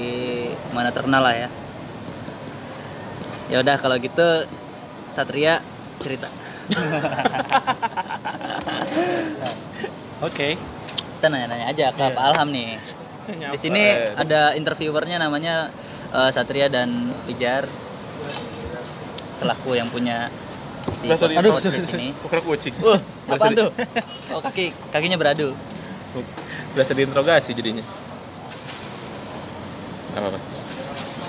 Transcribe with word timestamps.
mana 0.74 0.94
terkenal 0.94 1.24
lah 1.26 1.34
ya. 1.34 1.50
Ya 3.50 3.58
udah 3.62 3.78
kalau 3.78 3.98
gitu 3.98 4.46
Satria 5.14 5.62
cerita. 6.02 6.30
Oke. 10.28 10.58
Kita 11.18 11.28
nanya-nanya 11.32 11.66
aja 11.72 11.86
ke 11.96 12.04
Iya. 12.04 12.16
Pak 12.16 12.24
Alham 12.34 12.50
nih. 12.52 12.70
Di 13.24 13.60
sini 13.60 13.84
ada 14.18 14.52
interviewernya 14.54 15.18
namanya 15.18 15.72
eh, 16.14 16.30
Satria 16.30 16.70
dan 16.70 17.10
Pijar. 17.26 17.66
Selaku 19.44 19.76
yang 19.76 19.92
punya 19.92 20.32
si 21.00 21.06
Berasa 21.08 21.28
di- 21.28 21.36
podcast 21.36 21.76
di 21.76 21.82
sini. 21.84 22.08
Kukira 22.24 22.42
kucing. 22.42 22.74
Uh, 22.80 22.98
tuh? 23.52 23.70
Oh, 24.32 24.40
kaki 24.40 24.72
kakinya 24.90 25.20
beradu. 25.20 25.52
Berasa 26.72 26.96
diinterogasi 26.96 27.52
jadinya. 27.52 27.84
Apa 30.16 30.28
apa? 30.32 30.40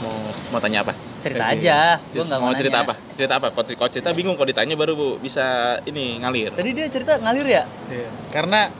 Mau 0.02 0.14
mau 0.52 0.60
tanya 0.62 0.86
apa? 0.86 0.92
Cerita 1.24 1.44
aja. 1.50 1.98
Gua 2.12 2.24
nggak 2.28 2.40
mau 2.40 2.52
cerita 2.54 2.78
apa? 2.84 2.94
Cerita 3.16 3.34
apa? 3.40 3.48
Kalau 3.50 3.88
cerita 3.90 4.10
bingung 4.12 4.36
kalau 4.38 4.46
ditanya 4.46 4.76
baru 4.76 4.92
Bu, 4.94 5.08
bisa 5.18 5.78
ini 5.88 6.20
ngalir. 6.22 6.54
Tadi 6.54 6.70
dia 6.70 6.86
cerita 6.86 7.18
ngalir 7.18 7.46
ya? 7.48 7.62
Iya. 7.90 8.08
Karena 8.30 8.70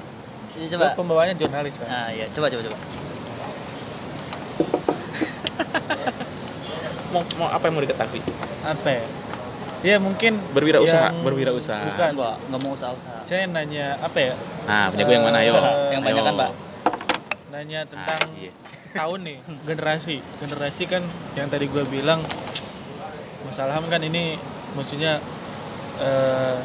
Ya, 0.54 0.70
coba. 0.70 0.94
pembawanya 0.94 1.34
jurnalis 1.34 1.74
kan. 1.82 1.90
Nah, 1.90 2.08
ya, 2.14 2.30
coba 2.30 2.46
coba 2.46 2.62
coba. 2.70 2.78
Mau, 7.14 7.22
mau 7.38 7.46
apa 7.48 7.62
yang 7.64 7.74
mau 7.74 7.82
diketahui? 7.82 8.20
Apa 8.60 8.88
ya? 8.90 9.04
Ya 9.84 9.96
mungkin 9.98 10.40
Berwirausaha, 10.50 11.12
yang- 11.12 11.22
berwirausaha. 11.22 11.84
Bukan. 11.86 12.10
Enggak, 12.10 12.34
enggak 12.42 12.60
mau 12.60 12.72
usaha-usaha. 12.72 13.18
Saya 13.22 13.44
nanya 13.46 14.00
apa 14.00 14.18
ya? 14.18 14.34
Nah, 14.64 14.90
punya 14.90 15.04
gue 15.04 15.14
yang 15.14 15.24
mana 15.24 15.38
ayo? 15.38 15.52
Eh, 15.54 15.60
yang 15.92 16.02
banyak 16.02 16.22
kan. 16.22 16.34
Pak? 16.34 16.50
Nanya 17.50 17.80
tentang 17.84 18.20
Ah, 18.24 18.34
iya. 18.34 18.50
tahun 18.90 19.18
nih, 19.22 19.38
generasi. 19.62 20.16
Generasi 20.40 20.82
kan 20.86 21.02
yang 21.34 21.46
tadi 21.46 21.66
gue 21.66 21.84
bilang 21.84 22.24
Mas 23.44 23.60
Alham 23.60 23.86
kan 23.86 24.00
ini 24.00 24.40
maksudnya 24.72 25.20
eh, 25.96 26.58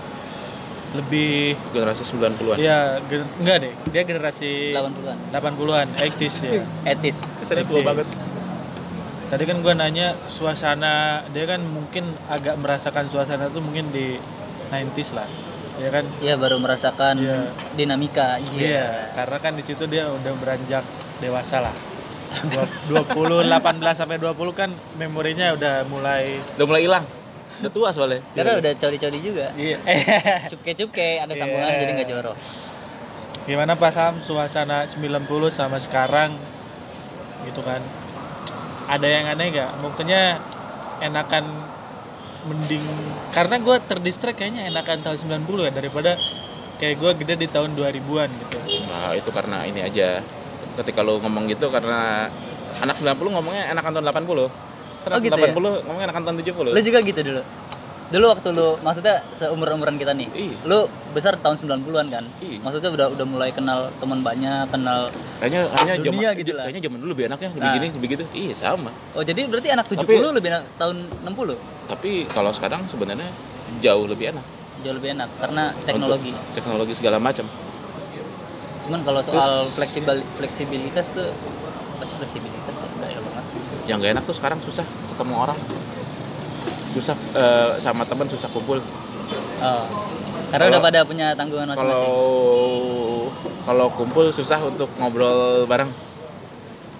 lebih 0.89 1.53
Generasi 1.69 2.01
90-an. 2.03 2.57
ya 2.57 2.97
gen- 3.05 3.29
enggak 3.37 3.57
deh, 3.61 3.73
dia 3.93 4.01
generasi 4.01 4.73
80-an. 4.73 5.17
80-an, 5.29 5.87
80s 5.93 6.35
dia. 6.39 6.65
Etis. 6.83 7.13
Kesannya 7.37 7.61
tua 7.63 7.83
Oke. 7.85 8.09
Tadi 9.29 9.43
kan 9.45 9.61
gue 9.61 9.73
nanya 9.73 10.17
suasana, 10.25 11.21
dia 11.29 11.45
kan 11.45 11.61
mungkin 11.61 12.01
agak 12.25 12.57
merasakan 12.57 13.05
suasana 13.05 13.45
itu 13.45 13.61
mungkin 13.61 13.93
di 13.93 14.17
90s 14.67 15.13
lah. 15.13 15.29
Ya 15.77 15.89
kan? 15.89 16.03
Iya, 16.19 16.33
baru 16.35 16.57
merasakan 16.57 17.15
Iya. 17.15 17.53
dinamika. 17.71 18.41
Iya, 18.51 19.13
karena 19.13 19.37
kan 19.37 19.53
di 19.53 19.63
situ 19.63 19.85
dia 19.85 20.09
udah 20.09 20.33
beranjak 20.35 20.81
dewasa 21.19 21.61
lah. 21.61 21.75
Dua- 22.89 23.05
20 23.05 23.41
18 23.41 23.95
sampai 23.95 24.17
20 24.17 24.33
kan 24.51 24.69
memorinya 24.97 25.53
udah 25.53 25.85
mulai 25.85 26.41
Udah 26.57 26.65
mulai 26.65 26.81
hilang. 26.83 27.05
Udah 27.61 27.71
tua 27.71 27.89
soalnya. 27.89 28.21
Karena 28.33 28.57
udah 28.57 28.71
coli-coli 28.75 29.19
juga. 29.19 29.53
iya. 29.53 29.77
Cupke-cupke 30.51 31.21
ada 31.21 31.33
sambungan 31.33 31.69
Iya. 31.69 31.79
jadi 31.79 31.91
nggak 31.95 32.09
jorok. 32.09 32.37
Gimana 33.45 33.73
Pak 33.73 33.91
Sam 33.93 34.13
suasana 34.21 34.85
90 34.85 35.25
sama 35.49 35.77
sekarang 35.77 36.33
gitu 37.45 37.61
kan? 37.61 37.81
Ada 38.89 39.07
yang 39.07 39.25
aneh 39.29 39.53
gak? 39.53 39.69
Maksudnya 39.85 40.41
enakan 40.99 41.45
mending 42.49 42.81
karena 43.35 43.59
gue 43.59 43.75
terdistract 43.83 44.39
kayaknya 44.39 44.71
enakan 44.71 45.03
tahun 45.03 45.43
90 45.43 45.67
ya 45.67 45.71
daripada 45.75 46.15
kayak 46.79 46.95
gue 46.95 47.11
gede 47.23 47.35
di 47.45 47.47
tahun 47.51 47.75
2000-an 47.75 48.29
gitu. 48.31 48.57
Nah, 48.87 49.11
itu 49.13 49.29
karena 49.29 49.67
ini 49.67 49.83
aja. 49.83 50.23
Ketika 50.79 51.03
lu 51.03 51.19
ngomong 51.19 51.51
gitu 51.51 51.67
karena 51.67 52.31
anak 52.79 52.95
90 53.03 53.35
ngomongnya 53.35 53.67
enakan 53.75 53.91
tahun 53.99 54.05
80. 54.09 54.47
Karena 55.03 55.15
Oh, 55.15 55.21
gitu 55.21 55.35
ya? 55.35 55.51
80 55.51 55.85
ngomongnya 55.85 56.05
enakan 56.09 56.23
tahun 56.23 56.37
70. 56.39 56.71
Lu 56.71 56.81
juga 56.81 56.99
gitu 57.03 57.19
dulu. 57.19 57.41
Dulu 58.09 58.25
waktu 58.27 58.49
lu 58.49 58.73
maksudnya 58.81 59.21
seumur-umuran 59.31 59.93
kita 59.95 60.17
nih. 60.17 60.25
Iya. 60.33 60.57
Lu 60.65 60.79
besar 61.13 61.37
tahun 61.37 61.61
90-an 61.61 62.09
kan? 62.09 62.25
Iya. 62.41 62.57
Maksudnya 62.57 62.89
udah 62.89 63.07
udah 63.13 63.25
mulai 63.25 63.53
kenal 63.53 63.93
teman 63.97 64.25
banyak, 64.25 64.65
kenal 64.67 65.13
Kayaknya 65.37 65.61
kayaknya 65.69 65.95
Dunia 66.01 66.09
zaman 66.25 66.41
gitu 66.41 66.51
lah. 66.51 66.63
kayaknya 66.65 66.83
zaman 66.83 66.97
dulu 66.99 67.09
lebih 67.13 67.25
enak 67.29 67.39
ya, 67.39 67.49
lebih 67.49 67.61
Nah. 67.61 67.75
gini, 67.77 67.87
lebih 67.93 68.07
gitu. 68.09 68.23
Iya, 68.33 68.53
sama. 68.57 68.89
Oh, 69.13 69.21
jadi 69.21 69.45
berarti 69.45 69.69
anak 69.69 69.85
70 69.87 70.01
Tapi- 70.25 70.35
lebih 70.35 70.49
enak 70.49 70.63
tahun 70.75 70.97
60. 71.21 71.55
Tapi 71.85 72.11
kalau 72.27 72.49
sekarang 72.49 72.81
sebenarnya 72.89 73.29
jauh 73.79 74.09
lebih 74.09 74.33
enak. 74.33 74.45
Jauh 74.81 74.95
lebih 74.95 75.09
enak 75.13 75.29
karena 75.37 75.63
teknologi. 75.79 76.31
Untuk 76.31 76.53
teknologi 76.55 76.93
segala 76.97 77.17
macam. 77.21 77.45
Cuman 78.83 79.05
kalau 79.05 79.21
soal 79.21 79.69
fleksibel 79.69 80.25
fleksibilitas 80.33 81.13
tuh 81.13 81.29
apa 81.93 82.03
sih 82.03 82.17
fleksibilitas 82.17 82.73
ya? 82.73 82.89
Enak 82.89 83.21
banget. 83.21 83.45
Yang 83.85 83.97
gak 84.01 84.11
enak 84.17 84.23
tuh 84.25 84.33
sekarang 84.33 84.59
susah 84.65 84.85
ketemu 85.07 85.33
orang. 85.37 85.57
Susah 86.91 87.15
eh, 87.33 87.69
sama 87.79 88.03
teman 88.03 88.25
susah 88.25 88.49
kumpul. 88.49 88.81
Oh. 89.59 89.83
Karena 90.49 90.65
Kalau- 90.65 90.73
udah 90.73 90.81
pada 90.81 90.99
punya 91.05 91.27
tanggungan 91.33 91.69
Kalau 91.69 91.77
masing-masing. 91.77 93.63
kalau 93.63 93.87
kumpul 93.93 94.25
susah 94.33 94.59
untuk 94.63 94.89
ngobrol 94.97 95.65
bareng. 95.65 95.93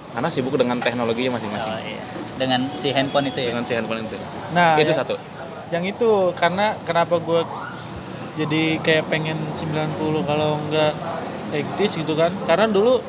Karena 0.09 0.29
sibuk 0.29 0.53
dengan 0.53 0.77
teknologinya 0.77 1.37
masing-masing. 1.37 1.71
Oh, 1.71 1.81
iya. 1.81 2.03
Dengan 2.35 2.69
si 2.73 2.89
handphone 2.89 3.27
itu 3.27 3.39
ya. 3.39 3.49
Dengan 3.49 3.65
si 3.65 3.73
handphone 3.73 4.01
itu. 4.03 4.17
Nah, 4.53 4.77
itu 4.77 4.89
ya- 4.89 4.99
satu. 4.99 5.15
yang 5.69 5.85
itu 5.85 6.09
karena 6.33 6.73
kenapa 6.81 7.21
gue 7.21 7.45
jadi 8.35 8.81
kayak 8.81 9.05
pengen 9.05 9.37
90 9.53 10.25
kalau 10.25 10.57
enggak 10.59 10.97
80s 11.51 11.93
gitu 11.93 12.17
kan 12.17 12.33
karena 12.45 12.65
dulu 12.65 13.05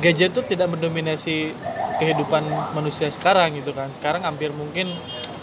gadget 0.00 0.32
tuh 0.32 0.40
tidak 0.40 0.72
mendominasi 0.72 1.52
kehidupan 2.00 2.48
manusia 2.72 3.12
sekarang 3.12 3.60
gitu 3.60 3.76
kan 3.76 3.92
sekarang 3.92 4.24
hampir 4.24 4.48
mungkin 4.50 4.96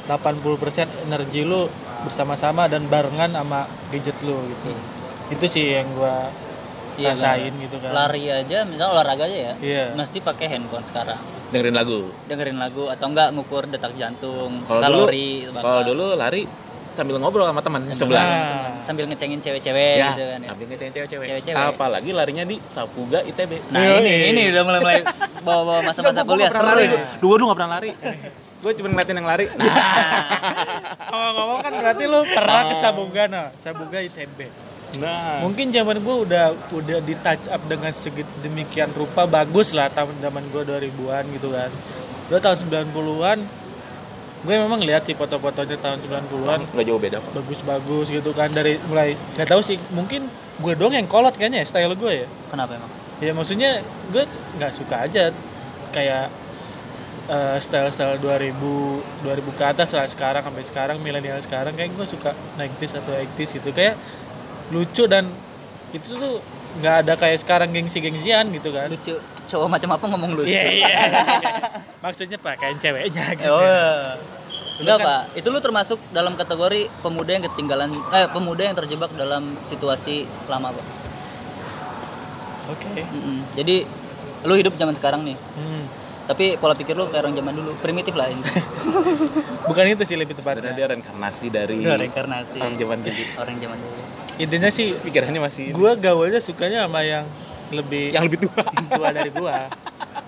80% 0.08 0.48
energi 1.06 1.44
lu 1.44 1.68
bersama-sama 2.02 2.66
dan 2.66 2.86
barengan 2.86 3.30
sama 3.30 3.60
gadget 3.90 4.16
lu 4.22 4.40
gitu 4.48 4.72
itu 5.30 5.46
sih 5.46 5.76
yang 5.76 5.88
gua 5.94 6.32
Iya, 6.98 7.14
rasain 7.14 7.54
benar. 7.54 7.62
gitu 7.62 7.78
kan 7.78 7.92
Lari 7.94 8.24
aja, 8.26 8.66
misalnya 8.66 8.90
olahraga 8.90 9.30
aja 9.30 9.38
ya. 9.38 9.54
iya 9.62 9.84
Mesti 9.94 10.18
pakai 10.18 10.50
handphone 10.50 10.82
sekarang. 10.82 11.22
Dengerin 11.48 11.78
lagu. 11.78 12.10
Dengerin 12.26 12.58
lagu 12.58 12.90
atau 12.90 13.06
enggak 13.06 13.38
ngukur 13.38 13.70
detak 13.70 13.94
jantung, 13.94 14.66
Kalau 14.66 14.82
kalori, 14.82 15.46
dulu, 15.46 15.62
kalau 15.62 15.82
dulu 15.86 16.06
lari 16.18 16.50
sambil 16.90 17.22
ngobrol 17.22 17.46
sama 17.46 17.62
teman 17.62 17.86
Sambil 17.94 18.18
sebelah. 18.18 18.26
Nah. 18.26 18.82
sambil 18.82 19.06
ngecengin 19.06 19.38
cewek-cewek 19.38 19.94
ya, 19.94 20.10
gitu 20.10 20.24
kan 20.26 20.40
ya. 20.42 20.48
sambil 20.50 20.66
ngecengin 20.66 20.94
cewek-cewek. 20.96 21.28
Cewek-cewek. 21.30 21.70
Apalagi 21.70 22.10
larinya 22.12 22.42
di 22.44 22.58
Sapuga 22.66 23.22
ITB. 23.22 23.52
Nah, 23.70 23.82
Yoi. 23.94 24.02
ini 24.02 24.14
ini 24.28 24.42
udah 24.50 24.64
mulai 24.66 24.80
mulai 24.82 25.00
bawa-bawa 25.46 25.80
masa-masa 25.86 26.18
Nggak, 26.18 26.26
gua- 26.26 26.34
gua 26.34 26.34
kuliah 26.34 26.50
nggak 26.50 26.66
seru. 26.66 26.82
Nah. 26.98 27.14
Dua 27.22 27.34
dulu 27.36 27.46
gak 27.46 27.58
pernah 27.62 27.72
lari. 27.72 27.92
gue 28.58 28.72
cuma 28.82 28.90
ngeliatin 28.90 29.16
yang 29.22 29.30
lari. 29.30 29.46
Nah, 29.54 29.68
ngomong-ngomong 31.14 31.60
kan 31.62 31.74
berarti 31.78 32.04
lu 32.10 32.20
pernah 32.26 32.62
ke 32.74 32.76
Sabuga 32.82 33.24
nah 33.30 33.48
Sabuga 33.62 33.98
ITB 34.02 34.50
nah. 34.98 35.46
Mungkin 35.46 35.70
zaman 35.70 36.02
gue 36.02 36.16
udah 36.26 36.46
udah 36.74 36.98
di 37.06 37.14
touch 37.22 37.46
up 37.54 37.62
dengan 37.70 37.94
sedemikian 37.94 38.90
rupa 38.98 39.30
bagus 39.30 39.76
lah 39.78 39.94
tahun 39.94 40.18
zaman 40.24 40.50
gue 40.50 40.64
2000-an 40.66 41.24
gitu 41.38 41.54
kan. 41.54 41.70
Udah 42.34 42.40
tahun 42.42 42.58
90-an 42.66 43.40
gue 44.38 44.54
memang 44.54 44.80
lihat 44.86 45.02
sih 45.04 45.18
foto-fotonya 45.18 45.82
tahun 45.82 45.98
90-an 46.06 46.70
nggak 46.70 46.86
jauh 46.86 47.02
beda 47.02 47.18
kok 47.18 47.34
bagus-bagus 47.34 48.14
gitu 48.14 48.32
kan 48.38 48.54
dari 48.54 48.78
mulai 48.86 49.18
nggak 49.34 49.50
tahu 49.50 49.66
sih 49.66 49.82
mungkin 49.90 50.30
gue 50.62 50.74
doang 50.78 50.94
yang 50.94 51.10
kolot 51.10 51.34
kayaknya 51.34 51.66
ya, 51.66 51.68
style 51.68 51.98
gue 51.98 52.24
ya 52.24 52.28
Kenapa 52.54 52.78
emang? 52.78 52.92
ya 53.18 53.34
maksudnya 53.34 53.82
gue 54.14 54.30
nggak 54.62 54.72
suka 54.78 55.10
aja 55.10 55.34
kayak 55.90 56.30
eh, 57.28 57.58
style-style 57.60 58.20
2000 58.20 58.56
2000 59.24 59.60
ke 59.60 59.64
atas 59.64 59.90
lah 59.92 60.08
sekarang 60.08 60.44
sampai 60.44 60.64
sekarang 60.64 60.98
milenial 61.00 61.40
sekarang 61.40 61.74
kayak 61.74 61.92
gue 61.94 62.06
suka 62.06 62.32
90s 62.56 62.92
atau 62.96 63.12
80s 63.14 63.50
gitu 63.56 63.70
kayak 63.72 63.96
lucu 64.72 65.04
dan 65.06 65.32
itu 65.92 66.16
tuh 66.16 66.44
nggak 66.78 66.96
ada 67.08 67.14
kayak 67.16 67.40
sekarang 67.42 67.72
gengsi-gengsian 67.72 68.52
gitu 68.52 68.70
kan 68.70 68.92
Lucu. 68.92 69.18
Cowok 69.48 69.68
macam 69.72 69.90
apa 69.96 70.06
ngomong 70.12 70.32
lucu? 70.36 70.52
Iya 70.52 70.64
iya. 70.68 70.90
Maksudnya 72.04 72.36
pakaian 72.38 72.76
ceweknya 72.76 73.32
gitu. 73.34 73.48
Oh, 73.48 73.64
ya. 73.64 74.20
Lu 74.78 74.86
Enggak, 74.86 74.98
kan- 75.00 75.08
Pak. 75.08 75.22
Itu 75.40 75.48
lu 75.50 75.60
termasuk 75.64 76.00
dalam 76.12 76.36
kategori 76.36 76.92
pemuda 77.00 77.32
yang 77.32 77.46
ketinggalan 77.48 77.90
eh 78.12 78.28
pemuda 78.30 78.68
yang 78.68 78.76
terjebak 78.76 79.10
dalam 79.16 79.56
situasi 79.66 80.28
lama, 80.46 80.76
Pak. 80.76 80.86
Oke. 82.76 82.92
Mm-mm. 83.00 83.48
Jadi 83.56 83.88
lu 84.44 84.54
hidup 84.54 84.76
zaman 84.76 84.94
sekarang 84.94 85.24
nih. 85.24 85.40
Hmm. 85.56 85.88
Tapi 86.28 86.60
pola 86.60 86.76
pikir 86.76 86.92
lu 86.92 87.08
kayak 87.08 87.24
orang 87.24 87.34
zaman 87.34 87.54
dulu, 87.56 87.72
primitif 87.80 88.12
lah 88.12 88.28
ini. 88.28 88.44
Bukan 89.70 89.84
itu 89.88 90.04
sih 90.04 90.14
lebih 90.14 90.36
sebenarnya 90.36 90.60
tepatnya. 90.62 90.76
dia 90.76 90.88
reinkarnasi 90.92 91.46
dari 91.48 91.80
Udah 91.80 91.96
reinkarnasi. 91.98 92.58
orang 92.60 92.76
zaman 92.76 92.98
dulu 93.02 93.24
Orang 93.38 93.56
zaman 93.58 93.78
dulu. 93.78 94.00
Intinya 94.38 94.70
sih 94.70 94.88
pikirannya 94.94 95.40
masih 95.40 95.72
gue 95.72 95.92
gaulnya 95.98 96.38
sukanya 96.38 96.84
sama 96.84 97.02
yang 97.02 97.26
lebih 97.68 98.12
yang 98.12 98.28
lebih 98.28 98.44
tua 98.44 98.64
tua 98.92 99.08
dari 99.10 99.32
gua. 99.32 99.72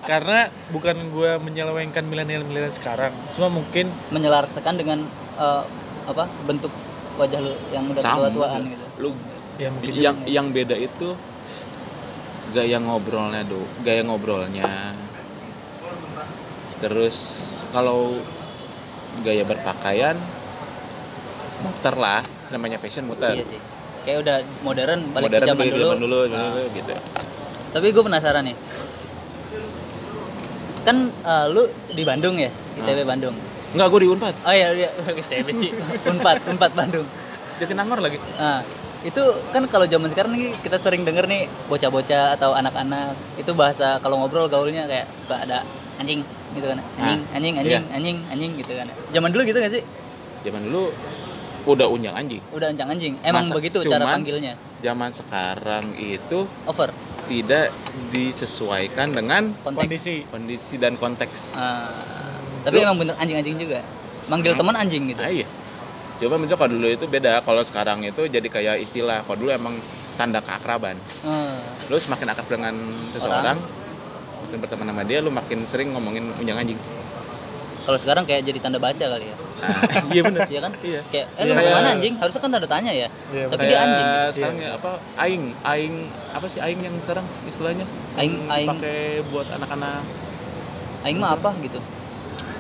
Karena 0.02 0.40
bukan 0.70 1.12
gua 1.12 1.38
menyelewengkan 1.38 2.02
milenial-milenial 2.02 2.72
sekarang. 2.72 3.12
Cuma 3.32 3.48
mungkin 3.48 3.92
Menyelaraskan 4.10 4.76
dengan 4.76 5.04
eh, 5.36 5.64
apa? 6.06 6.26
bentuk 6.44 6.72
wajah 7.16 7.38
lu 7.38 7.54
yang 7.70 7.86
udah 7.86 8.02
tua-tuaan 8.02 8.62
gitu. 8.66 8.86
lu 8.98 9.10
ya 9.56 9.68
mungkin 9.70 9.92
yang 9.94 10.18
yang 10.24 10.48
beda 10.50 10.74
itu 10.74 11.14
gaya 12.50 12.80
ngobrolnya 12.80 13.44
do 13.44 13.60
gaya 13.84 14.02
ngobrolnya 14.02 14.96
terus 16.80 17.16
kalau 17.70 18.20
gaya 19.20 19.44
berpakaian 19.44 20.16
muter 21.60 21.92
lah 21.94 22.24
namanya 22.50 22.78
fashion 22.78 23.04
muter 23.04 23.36
Iya 23.36 23.46
sih. 23.46 23.60
Kayak 24.00 24.18
udah 24.24 24.36
modern 24.64 25.00
balik 25.12 25.28
modern 25.28 25.44
ke 25.44 25.50
zaman 25.50 25.66
dulu. 25.68 25.84
zaman 25.86 26.00
dulu, 26.00 26.20
zaman 26.26 26.40
Ah. 26.40 26.50
dulu 26.50 26.64
gitu 26.74 26.94
Tapi 27.70 27.88
gue 27.92 28.04
penasaran 28.04 28.44
nih. 28.44 28.58
Kan 30.82 30.98
eh, 31.14 31.46
lu 31.48 31.62
di 31.90 32.04
Bandung 32.04 32.36
ya, 32.36 32.50
ITB 32.76 33.04
Bandung. 33.04 33.36
enggak 33.70 33.88
gue 33.88 34.00
di 34.02 34.10
unpad 34.10 34.34
Oh 34.42 34.50
iya, 34.50 34.74
iya 34.74 34.90
ITB 35.22 35.48
sih. 35.54 35.70
Unpad, 36.02 36.42
Unpad 36.48 36.72
Bandung. 36.74 37.06
Jatinangor 37.60 38.00
lagi 38.00 38.18
Nah, 38.34 38.64
itu 39.00 39.20
kan 39.52 39.68
kalau 39.68 39.86
zaman 39.86 40.10
sekarang 40.10 40.32
nih 40.34 40.56
kita 40.58 40.76
sering 40.76 41.04
denger 41.04 41.24
nih 41.24 41.46
bocah-bocah 41.68 42.34
atau 42.34 42.52
anak-anak 42.52 43.14
itu 43.36 43.52
bahasa 43.52 44.00
kalau 44.00 44.18
ngobrol 44.18 44.48
gaulnya 44.48 44.84
kayak 44.86 45.08
suka 45.20 45.40
ada 45.40 45.64
anjing 45.96 46.24
gitu 46.52 46.66
kan. 46.68 46.80
Anjing, 46.96 47.22
Ah, 47.22 47.36
anjing, 47.36 47.54
iya. 47.54 47.62
anjing, 47.62 47.84
anjing, 47.92 48.18
anjing 48.28 48.52
gitu 48.58 48.72
kan. 48.74 48.88
Zaman 49.10 49.30
dulu 49.30 49.42
gitu 49.44 49.58
gak 49.58 49.74
sih? 49.74 49.84
zaman 50.40 50.62
dulu 50.64 50.96
udah 51.68 51.84
unjang 51.86 52.16
anjing 52.16 52.40
Udah 52.50 52.72
anjing 52.72 52.88
anjing. 52.88 53.14
Emang 53.22 53.44
Masa- 53.44 53.56
begitu 53.56 53.84
cara 53.84 54.08
panggilnya. 54.08 54.56
zaman 54.80 55.12
sekarang 55.12 55.92
itu 55.94 56.40
Over 56.64 56.96
tidak 57.28 57.76
disesuaikan 58.10 59.12
dengan 59.12 59.52
konteks. 59.60 59.84
kondisi. 59.84 60.16
kondisi 60.26 60.76
dan 60.76 60.96
konteks 60.96 61.54
Ah, 61.54 61.92
tapi 62.62 62.80
Lu- 62.80 62.86
emang 62.86 62.98
bener 62.98 63.16
anjing-anjing 63.16 63.60
juga. 63.60 63.84
Manggil 64.28 64.54
Hmm. 64.54 64.62
teman 64.62 64.76
anjing 64.78 65.04
gitu. 65.10 65.20
Ah, 65.20 65.28
iya. 65.28 65.48
Coba 66.20 66.36
kalau 66.36 66.72
dulu 66.74 66.88
itu 66.88 67.06
beda, 67.06 67.40
kalau 67.42 67.64
sekarang 67.64 68.04
itu 68.04 68.28
jadi 68.28 68.44
kayak 68.46 68.76
istilah. 68.80 69.24
Kalau 69.24 69.40
dulu 69.40 69.52
emang 69.52 69.80
tanda 70.16 70.40
keakraban. 70.40 71.00
Ah, 71.22 71.60
Lu 71.88 71.96
semakin 71.96 72.28
akrab 72.30 72.48
dengan 72.48 72.76
seseorang, 73.12 73.58
makin 74.50 74.60
berteman 74.60 74.88
sama 74.90 75.04
dia, 75.06 75.22
lu 75.22 75.30
makin 75.30 75.60
sering 75.64 75.94
ngomongin 75.94 76.34
unjang 76.36 76.58
anjing. 76.58 76.82
kalau 77.80 77.98
sekarang 77.98 78.22
kayak 78.22 78.46
jadi 78.46 78.62
tanda 78.62 78.78
baca 78.78 79.02
kali 79.02 79.26
ya. 79.26 79.36
Ah, 79.66 79.74
iya 80.14 80.22
bener. 80.22 80.46
Iya 80.46 80.60
kan? 80.62 80.72
Iya. 80.78 81.02
Kayak 81.10 81.26
eh 81.32 81.42
lu 81.42 81.48
Iya. 81.48 81.56
mau 81.56 81.64
ke 81.64 81.66
mana 81.66 81.74
Kayak- 81.80 81.96
anjing? 81.96 82.14
Harusnya 82.22 82.40
kan 82.40 82.50
tanda 82.52 82.68
tanya 82.70 82.92
ya. 82.94 83.08
Iya, 83.34 83.46
Tapi 83.50 83.64
dia 83.66 83.78
anjing. 83.80 84.06
Sekarang 84.30 84.58
Iya. 84.58 84.68
ya 84.68 84.78
apa? 84.78 84.92
Aing, 85.18 85.44
aing 85.64 85.96
apa 86.30 86.46
sih 86.46 86.60
aing 86.60 86.80
yang 86.80 86.96
sekarang 87.02 87.26
istilahnya? 87.46 87.86
Aing, 88.14 88.34
Yang 88.36 88.54
aing. 88.54 88.70
Pakai 88.70 89.00
buat 89.26 89.48
anak-anak 89.50 90.02
Aing 91.02 91.18
mah 91.18 91.32
apa 91.34 91.50
gitu. 91.60 91.80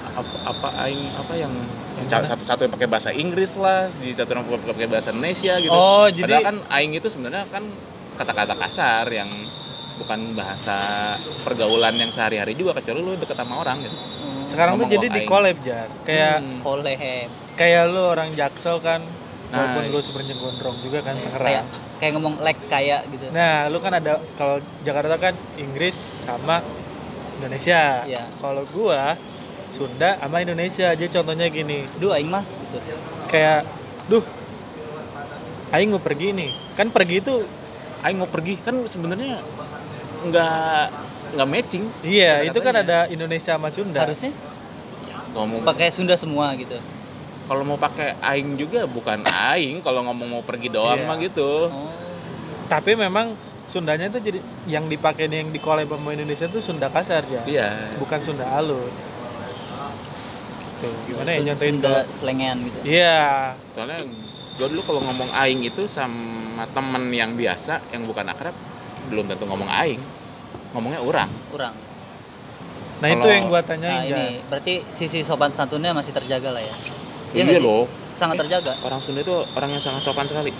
apa, 0.10 0.36
apa 0.46 0.68
aing 0.84 1.02
apa 1.14 1.34
yang 1.38 1.54
mana? 1.54 2.26
satu-satu 2.26 2.62
yang 2.66 2.74
pakai 2.74 2.90
bahasa 2.90 3.10
Inggris 3.14 3.54
lah, 3.54 3.94
di 3.94 4.10
satu 4.12 4.34
yang 4.34 4.44
pakai 4.50 4.88
bahasa 4.90 5.14
Indonesia 5.14 5.54
gitu. 5.62 5.70
Oh, 5.70 6.04
Padahal 6.04 6.18
jadi 6.18 6.34
kan 6.42 6.56
aing 6.66 6.92
itu 6.98 7.08
sebenarnya 7.08 7.46
kan 7.48 7.70
kata-kata 8.18 8.58
kasar 8.58 9.06
yang 9.14 9.30
bukan 10.00 10.34
bahasa 10.34 10.78
pergaulan 11.44 11.94
yang 11.94 12.10
sehari-hari 12.10 12.56
juga 12.56 12.72
kecuali 12.74 13.00
lu 13.00 13.14
deket 13.14 13.36
sama 13.36 13.60
orang 13.60 13.84
gitu. 13.84 13.94
Hmm, 13.94 14.44
sekarang 14.48 14.74
tuh 14.76 14.88
ngomong 14.88 14.96
jadi 14.96 15.08
di 15.12 15.22
collab 15.28 15.58
jar. 15.62 15.88
Kayak 16.02 16.36
Hmm. 16.40 16.60
kayak 17.54 17.84
lu 17.86 18.02
orang 18.02 18.32
Jaksel 18.32 18.80
kan. 18.80 19.04
Nah, 19.50 19.58
Walaupun 19.74 19.82
iya. 19.84 19.92
lu 19.92 20.00
sebenarnya 20.00 20.36
gondrong 20.38 20.78
juga 20.80 21.02
kan 21.02 21.18
kayak 21.18 21.34
Tangerang. 21.34 21.68
kayak 21.98 22.12
ngomong 22.14 22.36
like 22.40 22.62
kayak 22.70 23.02
gitu. 23.10 23.26
Nah, 23.30 23.66
lu 23.68 23.78
kan 23.78 23.92
ada 23.92 24.22
kalau 24.38 24.58
Jakarta 24.82 25.18
kan 25.18 25.34
Inggris 25.58 25.98
sama 26.22 26.62
Indonesia. 27.36 28.06
Iya. 28.06 28.30
Kalau 28.38 28.64
gua 28.70 29.18
Sunda 29.70 30.18
sama 30.18 30.40
Indonesia. 30.40 30.94
Jadi 30.94 31.10
contohnya 31.10 31.50
gini, 31.50 31.90
Duh 31.98 32.14
aing 32.14 32.30
mah 32.30 32.46
gitu. 32.46 32.78
kayak 33.26 33.66
duh 34.06 34.22
aing 35.72 35.90
mau 35.90 36.02
pergi 36.02 36.30
nih. 36.30 36.52
Kan 36.74 36.90
pergi 36.90 37.16
itu 37.18 37.34
aing 38.02 38.18
mau 38.18 38.30
pergi 38.30 38.54
kan 38.58 38.76
sebenarnya 38.86 39.42
nggak 40.22 40.84
nggak 41.30 41.48
matching. 41.48 41.86
iya, 42.02 42.42
itu 42.42 42.58
kan 42.58 42.74
ada 42.76 43.06
Indonesia 43.08 43.54
sama 43.54 43.70
Sunda. 43.70 44.02
Harusnya 44.02 44.34
Kalau 45.30 45.46
mau 45.46 45.62
pakai 45.62 45.94
Sunda 45.94 46.18
semua 46.18 46.52
gitu. 46.58 46.76
kalau 47.46 47.66
mau 47.66 47.78
pakai 47.78 48.14
aing 48.20 48.58
juga 48.58 48.86
bukan 48.86 49.26
aing 49.26 49.82
kalau 49.82 50.06
ngomong 50.06 50.30
mau 50.30 50.44
pergi 50.46 50.70
doang 50.70 51.02
Iya. 51.02 51.08
mah 51.08 51.18
gitu. 51.18 51.66
Oh. 51.66 51.90
Tapi 52.66 52.94
memang 52.94 53.34
Sundanya 53.66 54.06
tuh 54.06 54.22
jadi 54.22 54.38
yang 54.66 54.86
dipakai 54.86 55.26
nih, 55.26 55.46
yang 55.46 55.50
di 55.50 55.58
collab 55.58 55.90
sama 55.90 56.14
Indonesia 56.14 56.46
tuh 56.46 56.62
Sunda 56.62 56.90
kasar 56.90 57.26
ya. 57.26 57.42
Iya. 57.46 57.70
Bukan 57.98 58.22
Sunda 58.22 58.46
halus. 58.46 58.94
Gitu. 60.78 60.90
Gimana 61.10 61.30
ya 61.30 61.40
nyontoin 61.44 61.74
Sunda 61.76 61.90
kalau 61.90 62.14
selengean 62.14 62.58
gitu. 62.66 62.80
Iya. 62.86 63.18
Soalnya 63.74 64.00
gue 64.58 64.68
dulu 64.70 64.82
kalau 64.86 65.02
ngomong 65.06 65.30
aing 65.34 65.62
itu 65.64 65.86
sama 65.86 66.66
temen 66.70 67.04
yang 67.10 67.34
biasa 67.34 67.82
yang 67.90 68.06
bukan 68.06 68.30
akrab 68.30 68.54
belum 69.08 69.26
tentu 69.26 69.46
ngomong 69.46 69.70
aing. 69.70 70.02
Ngomongnya 70.70 71.00
orang. 71.00 71.30
Kurang. 71.48 71.74
Nah, 73.00 73.08
itu 73.08 73.18
Kalau- 73.18 73.32
yang 73.32 73.46
gua 73.48 73.62
Nah, 73.62 73.66
tanyain 73.66 74.02
ya. 74.04 74.12
ini 74.12 74.26
berarti 74.46 74.74
sisi 74.92 75.24
sopan 75.24 75.50
santunnya 75.50 75.96
masih 75.96 76.12
terjaga 76.12 76.52
lah 76.52 76.60
ya. 76.60 76.76
Iya, 77.32 77.44
sih? 77.48 77.64
loh. 77.64 77.88
Sangat 78.14 78.36
Eh, 78.36 78.40
terjaga. 78.44 78.74
Orang 78.82 79.00
Sunda 79.00 79.24
itu 79.24 79.32
orang 79.32 79.70
yang 79.72 79.80
sangat 79.80 80.04
sopan 80.04 80.28
sekali. 80.28 80.52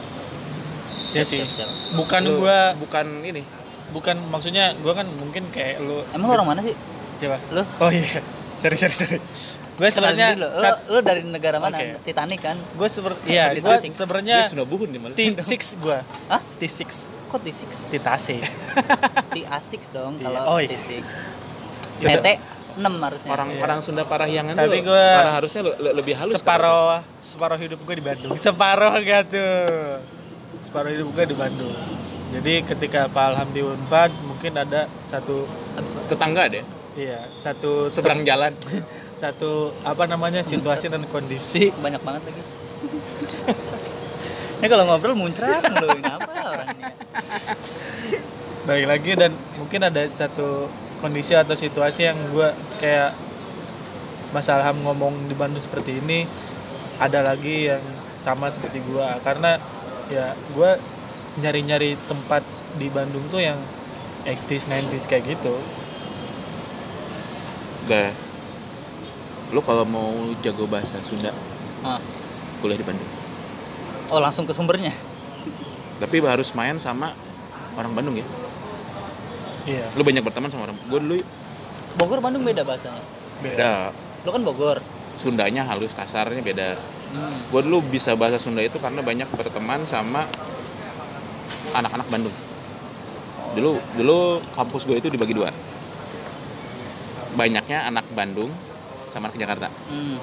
Iya 1.10 1.20
Siap, 1.20 1.26
sih. 1.26 1.40
siap, 1.42 1.50
siap. 1.66 1.70
Bukan 1.94 2.22
Lu- 2.24 2.40
gua 2.40 2.72
bukan 2.76 3.06
ini. 3.22 3.44
bukan 3.90 4.22
maksudnya 4.30 4.78
gua 4.80 4.94
kan 4.94 5.10
mungkin 5.10 5.50
kayak 5.50 5.82
lu 5.82 6.06
Emang 6.14 6.30
lu 6.30 6.34
orang 6.36 6.48
mana 6.48 6.62
sih? 6.62 6.78
Siapa? 7.18 7.42
Lu? 7.50 7.66
Oh 7.82 7.90
iya. 7.90 8.22
Sorry 8.62 8.78
sorry 8.78 8.94
sorry. 8.94 9.18
Gue 9.76 9.88
sebenarnya 9.90 10.36
lu, 10.36 10.44
lu 10.88 11.00
dari 11.00 11.24
negara 11.24 11.56
mana? 11.58 11.80
Oke. 11.80 12.04
Titanic 12.06 12.44
kan? 12.44 12.60
gue 12.60 12.84
seber 12.86 13.16
iya 13.24 13.56
Di 13.56 13.64
gue 13.64 13.76
sebenarnya 13.90 14.52
Sunda 14.52 14.68
buhun 14.68 14.92
di 14.92 15.00
malah. 15.00 15.16
T6 15.16 15.48
gue 15.80 15.98
Hah? 16.28 16.42
T6 16.60 17.08
Kok 17.30 17.40
T6? 17.40 17.64
Titase 17.88 18.42
T6 19.30 19.72
dong 19.90 20.18
Iya. 20.18 20.24
kalau 20.26 20.40
Oh, 20.48 20.58
iya. 20.58 20.74
T6. 20.74 21.06
Sudah. 21.96 22.10
PT 22.16 22.28
6 22.76 22.94
harusnya. 22.98 23.30
Orang 23.30 23.50
Iya. 23.52 23.62
orang 23.62 23.80
Sunda 23.80 24.04
Parahyangan 24.04 24.54
Tapi 24.56 24.78
tuh 24.78 24.90
gua- 24.90 25.20
orang 25.20 25.36
harusnya 25.36 25.62
le- 25.64 25.78
le- 25.80 25.96
lebih 25.96 26.14
halus. 26.16 26.34
separoh 26.34 27.04
separoh 27.22 27.58
hidup 27.58 27.80
gue 27.80 27.96
di 27.96 28.02
Bandung 28.02 28.32
separoh 28.42 28.94
gak 28.98 29.22
tuh 29.28 30.02
separoh 30.62 30.90
hidup 30.90 31.08
gue 31.12 31.26
di 31.26 31.36
Bandung 31.36 31.76
jadi 32.30 32.54
ketika 32.64 33.06
Pak 33.06 33.24
Alham 33.28 33.50
di 33.52 33.62
Unpad 33.62 34.10
mungkin 34.24 34.54
ada 34.56 34.86
satu 35.06 35.46
tetangga 36.08 36.46
deh 36.48 36.64
iya 36.96 37.30
satu 37.32 37.88
seberang 37.88 38.22
jalan. 38.24 38.54
satu 39.20 39.76
apa 39.84 40.06
namanya 40.06 40.42
situasi 40.42 40.88
dan 40.88 41.04
kondisi 41.06 41.70
banyak 41.74 42.00
banget 42.00 42.22
lagi. 42.24 42.42
Ini 44.60 44.68
kalau 44.68 44.84
ngobrol 44.86 45.16
muncrat 45.16 45.64
ini 45.64 46.04
apa 46.04 46.32
orang 46.36 46.68
ini? 46.76 46.84
balik 48.68 48.86
lagi 48.86 49.12
dan 49.18 49.32
mungkin 49.58 49.82
ada 49.82 50.06
satu 50.06 50.70
kondisi 51.02 51.34
atau 51.34 51.58
situasi 51.58 52.06
yang 52.06 52.20
gue 52.30 52.50
kayak 52.78 53.18
Mas 54.30 54.46
Alham 54.46 54.86
ngomong 54.86 55.26
di 55.26 55.34
Bandung 55.34 55.64
seperti 55.64 55.98
ini 55.98 56.30
ada 57.02 57.26
lagi 57.26 57.66
yang 57.66 57.82
sama 58.20 58.52
seperti 58.54 58.84
gue 58.84 59.08
karena 59.26 59.58
ya 60.12 60.38
gue 60.54 60.72
nyari-nyari 61.42 61.98
tempat 62.06 62.46
di 62.78 62.92
Bandung 62.94 63.26
tuh 63.32 63.42
yang 63.42 63.58
80s 64.28 64.70
90s 64.70 65.10
kayak 65.10 65.40
gitu 65.40 65.56
Udah. 67.88 68.14
lu 69.50 69.66
kalau 69.66 69.82
mau 69.82 70.14
jago 70.46 70.70
bahasa 70.70 71.02
Sunda 71.10 71.34
Ah. 71.82 71.98
kuliah 72.62 72.78
di 72.78 72.86
Bandung 72.86 73.10
Oh 74.10 74.20
langsung 74.20 74.46
ke 74.46 74.54
sumbernya. 74.54 74.94
tapi 76.00 76.24
harus 76.24 76.56
main 76.56 76.80
sama 76.80 77.12
orang 77.76 77.92
Bandung 77.92 78.16
ya 78.16 78.24
Iya. 79.68 79.84
lu 79.92 80.02
banyak 80.02 80.24
berteman 80.24 80.48
sama 80.48 80.64
orang 80.66 80.80
gue 80.80 80.96
dulu 80.96 81.16
Bogor 81.94 82.24
Bandung 82.24 82.42
beda 82.42 82.64
bahasanya. 82.64 83.04
beda 83.40 83.92
Lo 84.24 84.32
kan 84.32 84.40
Bogor. 84.42 84.80
Sundanya 85.20 85.68
halus 85.68 85.92
kasarnya 85.92 86.40
beda 86.40 86.80
Hmm. 87.10 87.36
gue 87.52 87.62
dulu 87.66 87.84
bisa 87.84 88.14
bahasa 88.14 88.38
Sunda 88.38 88.62
itu 88.62 88.78
karena 88.78 89.02
banyak 89.02 89.28
berteman 89.30 89.84
sama 89.84 90.24
anak-anak 91.72 92.08
Bandung 92.08 92.36
dulu 93.52 93.82
dulu 93.94 94.18
kampus 94.54 94.86
gue 94.86 94.96
itu 94.96 95.10
dibagi 95.10 95.34
dua 95.34 95.50
banyaknya 97.34 97.84
anak 97.84 98.08
Bandung 98.10 98.54
sama 99.10 99.28
anak 99.28 99.38
Jakarta 99.38 99.68
Hmm. 99.90 100.18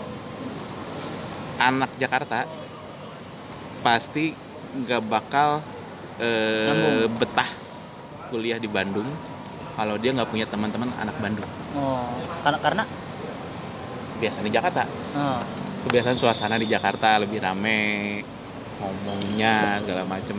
anak 1.58 1.90
Jakarta 1.96 2.46
pasti 3.86 4.34
nggak 4.74 5.02
bakal 5.06 5.62
eh, 6.18 7.06
betah 7.06 7.46
kuliah 8.34 8.58
di 8.58 8.66
Bandung 8.66 9.06
kalau 9.78 9.94
dia 9.94 10.10
nggak 10.10 10.26
punya 10.26 10.50
teman-teman 10.50 10.90
anak 10.98 11.14
Bandung. 11.22 11.46
Oh, 11.78 12.10
karena 12.42 12.58
karena? 12.58 12.84
Biasa 14.18 14.42
di 14.42 14.50
Jakarta. 14.50 14.82
Oh, 15.14 15.38
kebiasaan 15.86 16.18
suasana 16.18 16.58
di 16.58 16.66
Jakarta 16.66 17.22
lebih 17.22 17.38
rame 17.38 17.78
ngomongnya 18.82 19.84
segala 19.86 20.02
macem. 20.02 20.34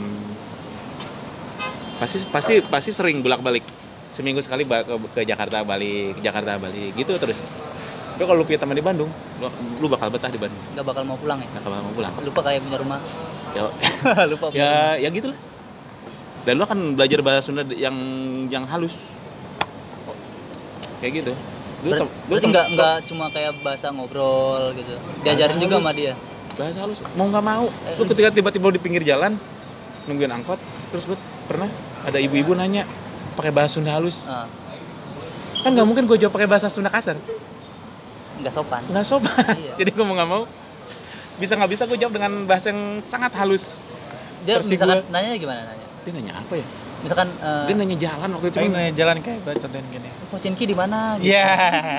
Pasti 2.04 2.18
pasti 2.28 2.54
pasti 2.68 2.92
sering 2.92 3.24
bolak 3.24 3.40
balik 3.40 3.66
seminggu 4.12 4.42
sekali 4.42 4.66
ke, 4.66 4.96
ke 5.14 5.22
Jakarta 5.24 5.62
balik 5.62 6.18
ke 6.18 6.22
Jakarta 6.26 6.58
balik 6.58 6.98
gitu 6.98 7.16
terus 7.22 7.38
tapi 8.18 8.26
kalau 8.26 8.42
lu 8.42 8.46
punya 8.46 8.58
teman 8.58 8.74
di 8.74 8.82
Bandung 8.82 9.10
lu, 9.38 9.46
lu 9.78 9.88
bakal 9.88 10.10
betah 10.10 10.26
di 10.28 10.36
Bandung 10.36 10.58
nggak 10.74 10.82
bakal 10.84 11.04
mau 11.04 11.16
pulang 11.16 11.38
ya. 11.38 11.48
nggak 11.48 11.64
bakal 11.64 11.80
mau 11.80 11.94
pulang 11.94 12.14
Lupa 12.20 12.42
kayak 12.42 12.60
punya 12.60 12.78
rumah. 12.78 13.00
ya 13.54 13.62
Lupa 14.32 14.46
punya 14.50 14.58
rumah. 14.60 14.96
ya 14.98 15.06
ya 15.06 15.10
gitulah 15.12 15.38
dan 16.42 16.54
lu 16.54 16.64
akan 16.64 16.80
belajar 16.94 17.20
bahasa 17.22 17.42
Sunda 17.44 17.62
yang 17.70 17.94
yang 18.48 18.66
halus 18.66 18.96
kayak 20.98 21.14
gitu 21.16 21.32
lu 21.86 21.94
Ber- 21.94 22.10
berarti 22.28 22.46
nggak 22.48 22.66
nggak 22.74 22.96
cuma 23.06 23.26
kayak 23.30 23.54
bahasa 23.62 23.94
ngobrol 23.94 24.74
gitu. 24.74 24.98
Diajarin 25.22 25.54
Bahasa 25.54 25.62
juga 25.62 25.76
halus. 25.76 25.84
sama 25.84 25.92
dia. 25.94 26.14
bahasa 26.58 26.78
halus 26.82 26.98
mau 27.14 27.26
nggak 27.28 27.46
mau 27.46 27.66
lu 27.70 28.02
Eh. 28.02 28.08
ketika 28.10 28.30
tiba-tiba 28.34 28.68
di 28.74 28.82
pinggir 28.82 29.04
jalan 29.06 29.38
nungguin 30.04 30.34
angkot 30.34 30.58
terus 30.90 31.06
gue 31.06 31.14
pernah 31.46 31.70
ada 32.02 32.18
ibu-ibu 32.18 32.52
nanya 32.52 32.90
pakai 33.36 33.54
bahasa 33.54 33.78
Sunda 33.78 33.94
halus 33.94 34.18
Ah, 34.26 34.50
kan 35.60 35.70
nggak 35.70 35.86
mungkin 35.86 36.04
gue 36.04 36.18
jawab 36.18 36.34
pakai 36.34 36.50
bahasa 36.50 36.66
Sunda 36.68 36.90
kasar 36.90 37.22
nggak 38.38 38.54
sopan. 38.54 38.82
nggak 38.86 39.06
sopan 39.06 39.56
Iya. 39.58 39.74
jadi 39.78 39.90
gue 39.90 40.04
mau 40.04 40.14
nggak 40.14 40.30
mau 40.30 40.44
bisa 41.38 41.54
nggak 41.54 41.72
bisa 41.72 41.84
gue 41.84 41.98
jawab 41.98 42.14
dengan 42.14 42.34
bahasa 42.44 42.70
yang 42.70 42.82
sangat 43.04 43.32
halus 43.34 43.78
Dia 44.42 44.58
versi 44.58 44.74
misalkan 44.74 45.02
gua. 45.02 45.12
nanya 45.12 45.36
gimana 45.36 45.62
nanya? 45.66 45.88
dia 46.02 46.12
nanya 46.14 46.34
apa 46.38 46.54
ya 46.56 46.68
Misalkan 46.98 47.30
eh, 47.32 47.66
dia 47.66 47.76
nanya 47.76 47.94
jalan 47.96 48.30
waktu 48.34 48.48
itu 48.50 48.58
nanya 48.68 48.92
jalan 48.92 49.18
kayak 49.22 49.40
gue 49.40 49.54
contohin 49.56 49.86
gini. 49.88 50.10
Pocinki 50.28 50.66
di 50.66 50.74
mana? 50.74 51.14
gitu. 51.18 51.30
Iya. 51.30 51.50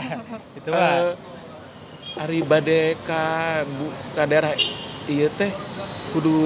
Itu 0.59 0.69
mah. 0.75 0.83
eh, 0.83 1.13
Ari 2.19 2.43
bade 2.43 2.83
ka 3.07 3.23
bu 3.63 3.87
ka 4.11 4.27
daerah 4.27 4.59
iya 5.07 5.31
teh 5.31 5.55
kudu 6.11 6.37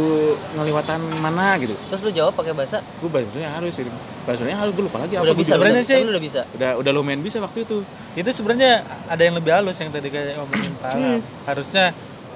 ngeliwatan 0.53 1.01
mana 1.19 1.55
gitu. 1.57 1.75
Terus 1.87 2.01
lu 2.03 2.11
jawab 2.11 2.35
pakai 2.35 2.53
bahasa? 2.53 2.83
Gue 2.99 3.09
bahasanya 3.09 3.51
harus 3.53 3.75
gitu 3.75 3.91
bahasanya 4.23 4.55
harus 4.55 4.71
gue 4.71 4.85
lupa 4.87 5.03
lagi 5.03 5.19
udah 5.19 5.35
apa 5.35 5.35
bisa, 5.35 5.53
sebenarnya 5.59 5.83
sih- 5.83 6.07
lu 6.07 6.15
udah 6.15 6.23
bisa. 6.23 6.41
udah 6.55 6.71
udah 6.79 6.93
lumayan 6.95 7.21
bisa 7.21 7.43
waktu 7.43 7.67
itu. 7.67 7.83
Itu 8.15 8.31
sebenarnya 8.31 8.71
ada 9.11 9.19
yang 9.19 9.35
lebih 9.35 9.51
halus 9.51 9.83
yang 9.83 9.91
tadi 9.91 10.09
kayak 10.09 10.39
ngomongin 10.39 10.73
Pak 10.79 10.95
Alam. 10.95 11.19
harusnya 11.43 11.85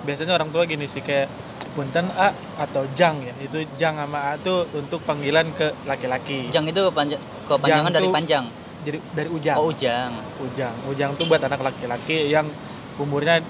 biasanya 0.02 0.32
orang 0.34 0.50
tua 0.50 0.66
gini 0.66 0.86
sih 0.86 0.98
kayak 0.98 1.30
punten 1.78 2.10
A 2.10 2.34
atau 2.58 2.90
jang 2.98 3.22
ya. 3.22 3.34
Itu 3.38 3.62
jang 3.78 3.96
sama 3.96 4.34
A 4.34 4.40
tuh 4.40 4.66
untuk 4.74 4.98
panggilan 5.06 5.46
ke 5.54 5.78
laki-laki. 5.86 6.50
Jang 6.50 6.66
itu 6.66 6.82
panjang 6.90 7.22
kepanjangan 7.46 7.90
Jang 7.90 7.94
dari 7.94 8.08
panjang. 8.10 8.44
jadi 8.82 8.98
dari 9.14 9.28
ujang. 9.30 9.56
Oh, 9.58 9.70
ujang. 9.70 10.10
ujang. 10.42 10.74
Ujang 10.90 11.10
tuh 11.14 11.26
buat 11.26 11.42
anak 11.42 11.62
laki-laki 11.62 12.26
yang 12.26 12.50
umurnya 12.98 13.42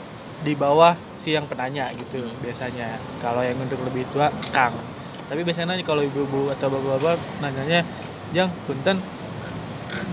di 0.43 0.53
bawah 0.53 0.93
si 1.17 1.33
yang 1.33 1.47
penanya 1.47 1.89
gitu 1.93 2.21
Hmm. 2.21 2.37
biasanya 2.41 2.99
kalau 3.19 3.41
yang 3.41 3.57
untuk 3.57 3.81
lebih 3.83 4.05
tua 4.11 4.29
kang 4.51 4.75
tapi 5.27 5.43
biasanya 5.43 5.75
nanya 5.75 5.83
kalau 5.83 6.01
ibu-ibu 6.01 6.53
atau 6.53 6.69
bapak-bapak 6.69 7.19
nanyanya 7.41 7.83
jang 8.31 8.53
punten 8.65 9.01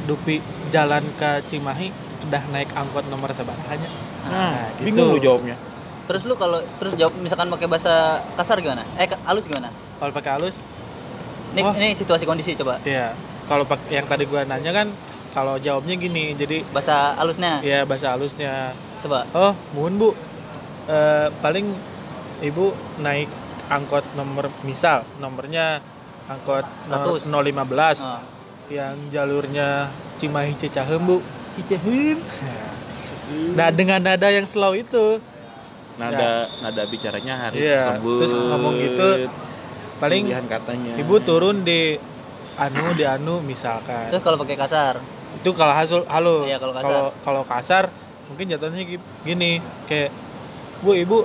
dupi 0.05 0.39
jalan 0.69 1.03
ke 1.15 1.43
Cimahi 1.47 1.91
sudah 2.19 2.39
naik 2.49 2.71
angkot 2.71 3.03
nomor 3.07 3.29
sebarahannya 3.29 3.89
nah, 4.23 4.71
gitu. 4.75 4.87
bingung 4.87 5.11
lu 5.11 5.19
jawabnya 5.19 5.57
Terus 6.03 6.27
lu 6.27 6.35
kalau 6.35 6.59
terus 6.75 6.99
jawab 6.99 7.15
misalkan 7.15 7.47
pakai 7.47 7.63
bahasa 7.63 8.19
kasar 8.35 8.59
gimana? 8.59 8.83
Eh 8.99 9.07
halus 9.23 9.47
gimana? 9.47 9.71
kalau 9.97 10.11
pakai 10.11 10.35
halus 10.35 10.59
Ini, 11.55 11.61
Wah. 11.63 11.71
ini 11.77 11.95
situasi 11.95 12.27
kondisi 12.27 12.59
coba. 12.59 12.83
ya 12.83 13.15
kalau 13.47 13.63
pak 13.63 13.79
yang 13.87 14.03
tadi 14.03 14.25
gua 14.25 14.43
nanya 14.43 14.73
kan 14.73 14.91
kalau 15.31 15.55
jawabnya 15.55 15.95
gini 15.95 16.35
jadi 16.35 16.67
Bahasa 16.69 17.15
halusnya 17.15 17.63
ya 17.63 17.87
bahasa 17.87 18.11
halusnya 18.11 18.75
coba. 19.03 19.19
oh 19.33 19.53
mohon 19.75 19.93
bu. 19.95 20.09
Eh, 20.83 21.27
paling 21.39 21.71
ibu 22.39 22.71
naik 22.99 23.27
angkot 23.67 24.03
nomor 24.13 24.51
misal 24.63 25.07
nomornya 25.17 25.79
angkot 26.27 26.63
no- 26.87 27.19
100. 27.19 27.27
015 27.27 27.99
Oh. 27.99 28.19
yang 28.67 28.95
jalurnya 29.07 29.87
Cimahi 30.17 30.55
Cicahem 30.55 31.03
bu. 31.03 31.17
Cicahem. 31.55 32.19
Nah 33.55 33.71
dengan 33.71 34.03
nada 34.03 34.27
yang 34.29 34.43
slow 34.43 34.75
itu. 34.75 35.17
Nada 35.95 36.49
nada 36.59 36.83
bicaranya 36.83 37.47
harus 37.47 37.61
Iya, 37.61 37.95
lembut 37.95 38.19
terus 38.19 38.33
ngomong 38.33 38.75
gitu, 38.75 39.29
paling 39.95 40.25
pilihan 40.25 40.45
katanya. 40.49 40.93
Ibu 40.97 41.15
turun 41.21 41.61
di 41.61 41.95
anu 42.57 42.91
di 42.93 43.05
anu 43.05 43.39
misalkan. 43.39 44.09
Terus 44.09 44.21
kalau 44.25 44.41
pakai 44.41 44.57
kasar, 44.57 44.99
itu 45.37 45.49
kalau 45.53 45.71
hasil 45.71 46.01
halus. 46.09 46.49
Iya, 46.49 46.57
kalau 46.57 46.73
kasar. 46.73 46.83
kalau 46.83 47.03
kalau 47.23 47.43
kasar 47.45 47.83
mungkin 48.33 48.49
jatuhnya 48.49 48.81
gi- 48.81 49.07
gini 49.21 49.61
kayak 49.85 50.09
bu 50.81 50.97
ibu 50.97 51.17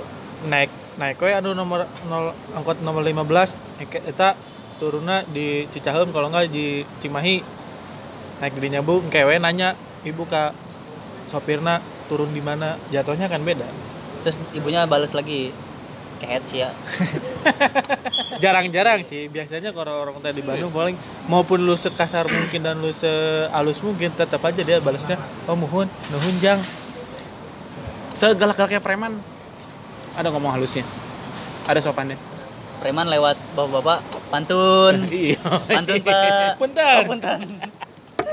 naik 0.45 0.69
naik 0.95 1.17
we 1.17 1.33
anu 1.33 1.51
nomor 1.51 1.89
nol 2.05 2.31
angkot 2.53 2.79
nomor 2.79 3.01
15 3.01 3.57
Eke- 3.81 4.05
eta 4.05 4.37
turunnya 4.77 5.25
di 5.25 5.67
Cicahem 5.73 6.13
kalau 6.13 6.31
enggak 6.31 6.53
di 6.53 6.85
Cimahi. 7.01 7.43
Naik 8.39 8.55
di 8.55 8.71
nyabu 8.71 9.03
kewe 9.11 9.35
nanya 9.35 9.75
ibu 10.07 10.23
kak 10.23 10.55
sopirna 11.27 11.83
turun 12.07 12.31
di 12.31 12.39
mana? 12.39 12.79
Jatuhnya 12.87 13.27
kan 13.27 13.43
beda. 13.43 13.67
Terus 14.23 14.39
ibunya 14.55 14.87
balas 14.87 15.11
lagi 15.11 15.51
kayak 16.23 16.47
sih 16.47 16.63
ya. 16.63 16.71
jarang-jarang 18.43 19.03
sih 19.03 19.27
biasanya 19.27 19.75
kalau 19.75 20.03
orang 20.03 20.19
tadi 20.23 20.39
di 20.39 20.43
Bandung 20.43 20.71
paling 20.71 20.95
maupun 21.27 21.59
lu 21.63 21.75
sekasar 21.75 22.27
mungkin 22.27 22.63
dan 22.63 22.79
lu 22.79 22.91
sehalus 22.91 23.83
mungkin 23.83 24.15
tetap 24.15 24.39
aja 24.43 24.63
dia 24.63 24.79
balasnya 24.79 25.19
oh 25.43 25.55
muhun 25.59 25.91
nuhun 26.07 26.35
jang 26.39 26.59
segalak-galaknya 28.19 28.79
preman 28.79 29.23
ada 30.13 30.27
ngomong 30.29 30.51
halusnya 30.51 30.83
ada 31.63 31.79
sopannya 31.79 32.19
Preman 32.79 33.11
lewat 33.11 33.35
bapak-bapak 33.59 33.99
pantun. 34.31 35.03
iya 35.11 35.35
Pantun, 35.67 35.99
Pak. 35.99 36.55
punten 36.55 36.95
Oh, 36.95 37.03
punten. 37.05 37.39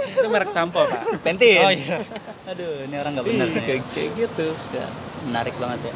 itu 0.06 0.26
merek 0.30 0.54
sampo 0.54 0.86
pak 0.86 1.02
Pentin. 1.18 1.58
oh 1.60 1.72
iya 1.72 1.98
Aduh, 2.46 2.86
ini 2.86 2.94
orang 2.94 3.18
nggak 3.18 3.26
benar 3.26 3.42
Iya, 3.44 3.52
nih. 3.52 3.64
kayak, 3.66 3.82
kayak 3.90 4.10
gitu 4.14 4.46
Ya, 4.70 4.86
menarik 5.24 5.58
banget 5.58 5.90
ya. 5.90 5.94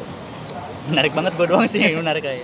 Menarik 0.83 1.11
banget 1.15 1.31
gue 1.33 1.47
doang 1.47 1.63
sih 1.65 1.79
yang 1.79 2.03
menarik 2.03 2.23
aja. 2.23 2.43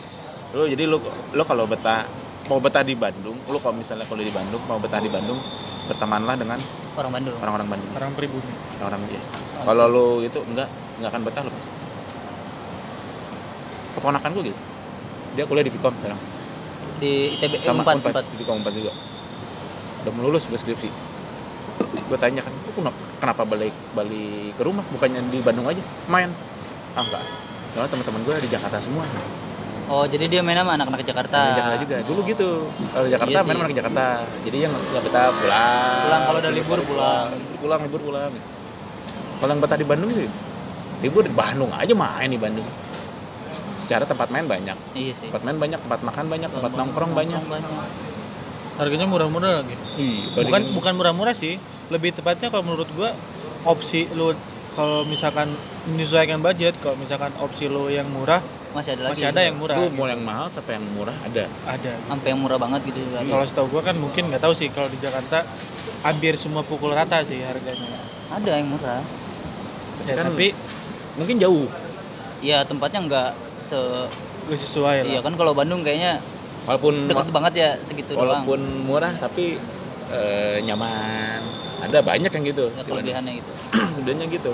lu 0.49 0.63
jadi 0.63 0.87
lu 0.87 0.95
lu 1.29 1.43
kalau 1.43 1.67
betah 1.67 2.07
mau 2.47 2.55
betah 2.57 2.81
di 2.81 2.95
Bandung 2.95 3.35
lu 3.43 3.59
kalau 3.59 3.75
misalnya 3.75 4.07
kalau 4.07 4.23
di 4.23 4.31
Bandung 4.31 4.63
mau 4.63 4.79
betah 4.79 5.03
di 5.03 5.11
Bandung 5.11 5.43
bertemanlah 5.87 6.35
dengan 6.35 6.59
Orang 6.93 7.11
Bandung. 7.15 7.35
orang-orang 7.39 7.67
Bandung. 7.71 7.91
Orang 7.95 8.11
pribumi. 8.13 8.53
Orang 8.83 9.01
dia 9.07 9.21
kalau 9.65 9.85
lu 9.89 10.05
itu 10.21 10.39
enggak 10.47 10.69
enggak 11.01 11.09
akan 11.11 11.21
betah 11.25 11.43
lu. 11.47 11.53
Keponakan 13.97 14.29
gua 14.35 14.43
gitu. 14.45 14.59
Dia 15.33 15.43
kuliah 15.49 15.65
di 15.65 15.73
Vkom 15.73 15.93
sekarang. 15.97 16.19
Di 17.01 17.37
ITB 17.37 17.53
sama 17.65 17.81
empat 17.85 17.95
Unpad, 18.01 18.11
empat. 18.13 18.25
di 18.29 18.35
Vkom 18.41 18.61
4 18.61 18.73
juga. 18.77 18.91
Udah 20.05 20.11
mau 20.13 20.21
lulus 20.29 20.45
udah 20.47 20.59
skripsi 20.61 20.89
gue 22.07 22.17
tanya 22.17 22.39
kan 22.39 22.53
lu 22.55 22.71
kenapa, 22.71 22.99
kenapa 23.19 23.41
balik 23.43 23.75
balik 23.91 24.55
ke 24.55 24.63
rumah? 24.63 24.83
Bukannya 24.95 25.27
di 25.27 25.43
Bandung 25.43 25.67
aja? 25.67 25.83
Main? 26.07 26.31
Ah 26.95 27.03
enggak. 27.03 27.23
Soalnya 27.75 27.89
teman-teman 27.91 28.21
gue 28.23 28.35
di 28.47 28.49
Jakarta 28.49 28.79
semua 28.79 29.03
Oh 29.87 30.03
jadi 30.03 30.25
dia 30.27 30.41
main 30.43 30.59
sama 30.59 30.75
anak-anak 30.75 30.99
Jakarta. 31.07 31.39
di 31.39 31.51
Jakarta 31.55 31.77
juga. 31.79 31.97
Dulu 32.03 32.19
gitu. 32.27 32.49
Kalau 32.91 33.07
Jakarta 33.07 33.31
Iya 33.31 33.39
main 33.43 33.55
sama 33.55 33.63
anak 33.67 33.77
Jakarta. 33.79 34.05
Jadi 34.43 34.57
yang 34.59 34.73
nggak 34.75 35.03
betah 35.07 35.25
pulang. 35.31 35.99
Pulang, 36.03 36.21
kalau 36.27 36.39
udah 36.43 36.51
libur, 36.51 36.79
pulang. 36.83 37.27
pulang. 37.63 37.79
Libur 37.87 38.01
pulang. 38.03 38.31
Kalau 39.37 39.51
yang 39.55 39.61
betah 39.63 39.77
di 39.79 39.87
Bandung 39.87 40.11
sih 40.11 40.27
libur 41.01 41.21
di 41.21 41.33
Bandung 41.33 41.69
aja 41.73 41.93
main 41.93 42.29
di 42.29 42.39
Bandung. 42.39 42.65
Secara 43.77 44.03
tempat 44.03 44.27
main 44.33 44.49
banyak. 44.49 44.77
Iya 44.97 45.13
sih. 45.21 45.29
tempat 45.29 45.43
main 45.45 45.57
banyak 45.61 45.79
tempat 45.79 45.99
makan 46.03 46.25
banyak 46.27 46.49
tempat 46.49 46.71
nongkrong 46.73 47.11
banyak. 47.13 47.41
harganya 48.77 49.09
murah-murah 49.09 49.65
lagi. 49.65 49.73
Iya, 49.97 50.37
bukan 50.37 50.61
bukan 50.77 50.93
murah-murah 51.01 51.33
sih. 51.33 51.57
Lebih 51.89 52.13
tepatnya 52.13 52.53
kalau 52.53 52.61
menurut 52.61 52.85
gua 52.93 53.09
opsi 53.65 54.05
lu 54.13 54.37
kalau 54.73 55.07
misalkan 55.07 55.55
menyesuaikan 55.87 56.41
budget 56.41 56.75
kalau 56.81 56.97
misalkan 56.99 57.31
opsi 57.39 57.69
lo 57.69 57.87
yang 57.87 58.09
murah 58.09 58.43
masih 58.75 58.93
ada 58.93 59.09
lagi. 59.09 59.13
masih 59.17 59.27
ada 59.31 59.41
yang 59.41 59.55
murah. 59.57 59.75
Lu 59.79 59.89
gitu. 59.89 59.97
mau 59.97 60.05
yang 60.05 60.21
mahal 60.21 60.47
sampai 60.51 60.77
yang 60.77 60.85
murah? 60.93 61.15
Ada. 61.25 61.45
ada. 61.65 61.91
Sampai 62.07 62.27
yang 62.29 62.39
murah 62.43 62.59
banget 62.61 62.81
gitu 62.91 62.99
juga. 63.09 63.19
Kalau 63.25 63.45
setahu 63.47 63.67
gua 63.73 63.81
kan 63.81 63.95
mungkin 63.97 64.29
nggak 64.29 64.41
tahu 64.43 64.53
sih 64.53 64.67
kalau 64.69 64.85
di 64.91 64.99
Jakarta 65.01 65.47
hampir 66.05 66.37
semua 66.37 66.61
pukul 66.61 66.93
rata 66.93 67.23
sih 67.25 67.41
harganya. 67.41 68.05
Ada 68.29 68.61
yang 68.61 68.69
murah. 68.69 69.01
Ya, 70.05 70.13
Kan 70.13 70.35
tapi 70.35 70.53
Mungkin 71.17 71.41
jauh. 71.41 71.65
ya 72.37 72.61
tempatnya 72.61 73.01
nggak 73.09 73.31
se 73.65 73.79
sesuai 74.53 75.09
lah. 75.09 75.09
Iya 75.09 75.19
kan 75.25 75.33
kalau 75.33 75.57
Bandung 75.57 75.81
kayaknya 75.81 76.21
Walaupun 76.67 77.07
deket 77.07 77.31
banget 77.31 77.53
ya 77.55 77.69
segitu 77.87 78.11
walaupun 78.11 78.59
doang 78.59 78.83
murah 78.83 79.15
tapi 79.15 79.55
eh, 80.09 80.57
nyaman. 80.61 81.41
Ada 81.79 82.01
banyak 82.01 82.31
yang 82.31 82.45
gitu. 82.45 82.65
ya, 82.69 82.81
kelebihannya 82.83 83.33
itu 83.39 83.51
Udahnya 83.97 84.25
gitu. 84.27 84.51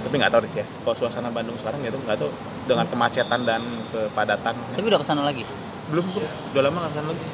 Tapi 0.00 0.14
nggak 0.16 0.32
tahu 0.32 0.40
deh 0.42 0.52
ya. 0.54 0.64
Kalau 0.64 0.96
suasana 0.96 1.28
Bandung 1.28 1.56
sekarang 1.56 1.80
gitu 1.80 1.98
nggak 1.98 2.16
tahu 2.16 2.30
dengan 2.64 2.86
kemacetan 2.86 3.40
dan 3.42 3.62
kepadatan. 3.88 4.54
tapi 4.70 4.86
udah 4.86 4.98
ke 4.98 5.06
sana 5.06 5.22
lagi 5.22 5.44
Belum 5.88 6.06
bro. 6.08 6.22
Udah 6.50 6.62
lama 6.62 6.76
nggak 6.78 6.90
ke 6.90 6.96
sana 6.96 7.08
lagi. 7.08 7.24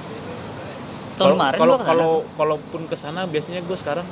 tahun 1.15 1.17
Kalau- 1.17 1.35
kemarin 1.35 1.59
kalau 1.59 1.73
ke 1.73 1.79
sana. 1.79 1.89
kalau 1.89 2.11
kalaupun 2.37 2.81
ke 2.85 2.97
sana 2.97 3.21
biasanya 3.25 3.61
gue 3.63 3.77
sekarang 3.77 4.07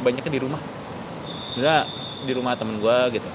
banyaknya 0.00 0.30
di 0.30 0.40
rumah 0.40 0.60
enggak 1.52 1.82
di 2.20 2.32
rumah 2.32 2.52
temen 2.54 2.78
gue 2.78 2.98
gitu 3.12 3.26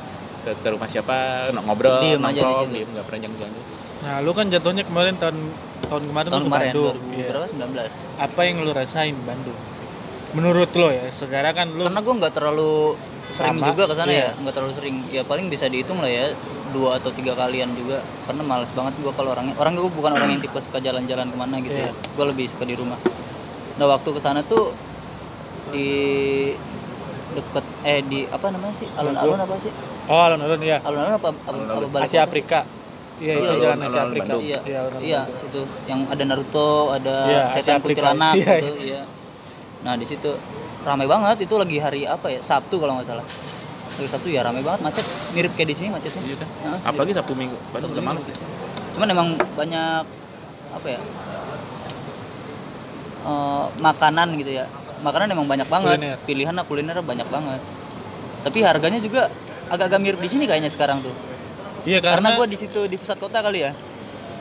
ke, 0.41 0.51
ke 0.55 0.67
rumah 0.69 0.87
siapa 0.87 1.15
ng- 1.51 1.63
ngobrol 1.63 1.99
Diem 1.99 2.15
nongkrong 2.15 2.71
diem 2.71 2.87
nggak 2.87 3.05
pernah 3.05 3.21
jalan-jalan 3.21 3.53
nah 3.97 4.15
lu 4.19 4.31
kan 4.31 4.47
jatuhnya 4.47 4.83
kemarin 4.83 5.15
tahun 5.17 5.35
tahun 5.85 6.03
kemarin 6.05 6.29
tahun 6.29 6.43
kemarin 6.43 6.67
Bandung 6.67 6.95
2000 6.95 7.15
Iya. 7.15 7.27
berapa? 7.27 7.45
19 7.47 7.91
apa 8.17 8.39
yang 8.41 8.55
lu 8.59 8.71
rasain 8.71 9.15
Bandung? 9.21 9.59
Menurut 10.31 10.69
lo 10.71 10.87
ya 10.89 11.05
sekarang 11.09 11.53
kan 11.53 11.67
lu 11.69 11.81
karena 11.83 12.01
gue 12.01 12.13
nggak 12.15 12.33
terlalu 12.33 12.73
sering 13.27 13.57
Sama, 13.57 13.67
juga 13.69 13.83
ke 13.87 13.95
sana 13.95 14.11
iya. 14.11 14.21
ya 14.21 14.29
nggak 14.37 14.53
terlalu 14.53 14.73
sering. 14.75 14.95
Ya 15.09 15.21
paling 15.21 15.45
bisa 15.47 15.65
dihitung 15.65 15.97
lah 15.97 16.07
ya 16.07 16.25
dua 16.69 16.99
atau 16.99 17.09
tiga 17.09 17.33
kalian 17.33 17.73
juga. 17.73 18.03
Karena 18.23 18.41
males 18.41 18.69
banget 18.71 18.93
gue 18.97 19.11
kalau 19.11 19.31
orangnya. 19.31 19.55
Orang 19.55 19.73
gue 19.73 19.87
bukan 19.87 20.11
orang 20.11 20.29
yang 20.29 20.41
tipe 20.41 20.59
suka 20.59 20.77
jalan-jalan 20.77 21.27
ke 21.27 21.37
mana 21.37 21.55
gitu 21.59 21.73
Iya. 21.73 21.89
ya 21.89 21.91
gue 21.95 22.25
lebih 22.27 22.45
suka 22.49 22.63
di 22.63 22.75
rumah. 22.75 22.99
Nah 23.75 23.85
waktu 23.87 24.09
ke 24.09 24.19
sana 24.19 24.43
tuh 24.43 24.75
di 25.71 25.89
deket 27.31 27.65
eh 27.83 27.99
di 28.01 28.19
apa 28.25 28.47
namanya 28.47 28.75
sih? 28.77 28.87
Alun-alun. 28.93 29.37
Apa 29.37 29.55
sih? 29.59 29.71
Oh 30.05 30.21
alun-alun 30.21 30.61
ya 30.61 30.77
alun-alun 30.79 31.15
apa 31.15 31.27
apa, 31.31 31.39
Alun-alun. 31.49 31.81
apa 31.81 31.93
balik 31.95 32.07
Asia? 32.07 32.21
Afrika 32.21 32.59
iya 33.17 33.33
itu 33.33 33.43
Iya, 33.45 33.55
jalan 33.57 33.77
alun-alun 33.77 33.85
Asia 33.85 34.01
Afrika. 34.03 34.23
Bandung. 34.25 34.41
iya 34.41 34.59
Iya, 34.61 34.81
iya 34.99 35.21
situ 35.37 35.59
yang 35.85 35.99
ada 36.05 36.23
Naruto 36.23 36.69
ada 36.91 37.15
Iya, 37.25 37.43
setan 37.53 37.79
kuntilanak 37.79 38.33
Iya, 38.35 38.53
gitu 38.59 38.69
iya. 38.81 39.01
nah 39.81 39.93
di 39.93 40.03
situ 40.03 40.31
ramai 40.81 41.05
banget. 41.05 41.37
Itu 41.41 41.55
lagi 41.55 41.77
hari 41.77 42.05
apa 42.05 42.27
ya? 42.27 42.41
Sabtu 42.41 42.77
kalau 42.77 42.97
nggak 42.97 43.07
salah. 43.07 43.25
Hari 43.95 44.05
Sabtu 44.05 44.27
ya 44.29 44.41
ramai 44.41 44.61
banget. 44.61 44.81
Macet. 44.81 45.05
Mirip 45.31 45.53
kayak 45.53 45.69
di 45.71 45.75
sini 45.75 45.89
macetnya. 45.89 46.21
Iya 46.21 46.35
kan? 46.37 46.49
Heeh, 46.61 46.79
apalagi 46.83 47.11
sabtu 47.13 47.33
minggu. 47.33 47.57
Bandung 47.69 47.89
Sabtu 47.89 47.95
udah 47.95 48.05
males 48.05 48.23
Minggu. 48.23 48.53
cuman 48.95 49.07
emang 49.09 49.27
banyak 49.53 50.03
apa 50.71 50.87
ya 50.87 51.01
eh, 53.25 53.65
makanan 53.77 54.27
gitu 54.37 54.51
ya. 54.53 54.65
Makanan 55.01 55.27
emang 55.29 55.45
banyak 55.45 55.67
banget. 55.67 55.97
Kuliner. 55.97 56.17
pilihan 56.23 56.55
kuliner 56.63 56.97
banyak 56.99 57.27
banget. 57.27 57.61
Tapi 58.41 58.59
harganya 58.61 58.99
juga 58.99 59.29
agak-agak 59.67 59.99
mirip 59.99 60.19
di 60.19 60.29
sini 60.29 60.45
kayaknya 60.45 60.69
sekarang 60.69 61.01
tuh 61.01 61.13
iya 61.85 61.99
karena, 62.01 62.33
karena, 62.33 62.37
gua 62.37 62.47
di 62.49 62.57
situ 62.57 62.79
di 62.89 62.97
pusat 62.97 63.17
kota 63.21 63.39
kali 63.39 63.59
ya? 63.63 63.71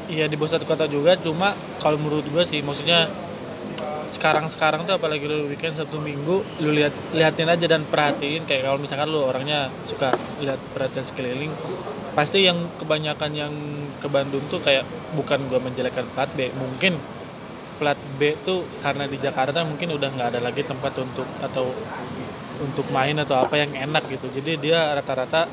Iya 0.04 0.28
di 0.28 0.36
pusat 0.36 0.64
kota 0.64 0.84
juga 0.84 1.16
cuma 1.16 1.56
kalau 1.80 1.96
menurut 1.96 2.24
gua 2.28 2.44
sih 2.44 2.60
maksudnya 2.60 3.08
sekarang 4.14 4.46
sekarang 4.46 4.86
tuh 4.86 4.94
apalagi 4.94 5.26
lu 5.26 5.50
weekend 5.50 5.74
sabtu 5.74 5.98
minggu 5.98 6.46
lu 6.62 6.70
lihat 6.70 6.94
liatin 7.10 7.50
aja 7.50 7.66
dan 7.66 7.82
perhatiin. 7.88 8.46
Kayak 8.46 8.70
kalau 8.70 8.78
misalkan 8.78 9.08
lu 9.10 9.26
orangnya 9.26 9.74
suka 9.84 10.14
lihat 10.38 10.60
perhatian 10.70 11.02
sekeliling 11.02 11.50
pasti 12.14 12.46
yang 12.46 12.70
kebanyakan 12.78 13.30
yang 13.34 13.52
ke 13.98 14.06
Bandung 14.06 14.46
tuh 14.46 14.62
kayak 14.62 14.86
bukan 15.18 15.50
gua 15.50 15.58
menjelekkan 15.58 16.06
plat 16.14 16.30
B. 16.32 16.54
Mungkin 16.54 16.94
plat 17.74 17.98
B 18.20 18.38
tuh 18.46 18.62
karena 18.78 19.10
di 19.10 19.18
Jakarta 19.18 19.66
mungkin 19.66 19.98
udah 19.98 20.08
nggak 20.14 20.28
ada 20.36 20.40
lagi 20.40 20.62
tempat 20.62 20.94
untuk 20.94 21.26
atau 21.42 21.74
untuk 22.62 22.86
main 22.94 23.18
atau 23.18 23.34
apa 23.34 23.58
yang 23.58 23.74
enak 23.74 24.06
gitu. 24.06 24.30
Jadi 24.30 24.62
dia 24.62 24.94
rata-rata 24.94 25.50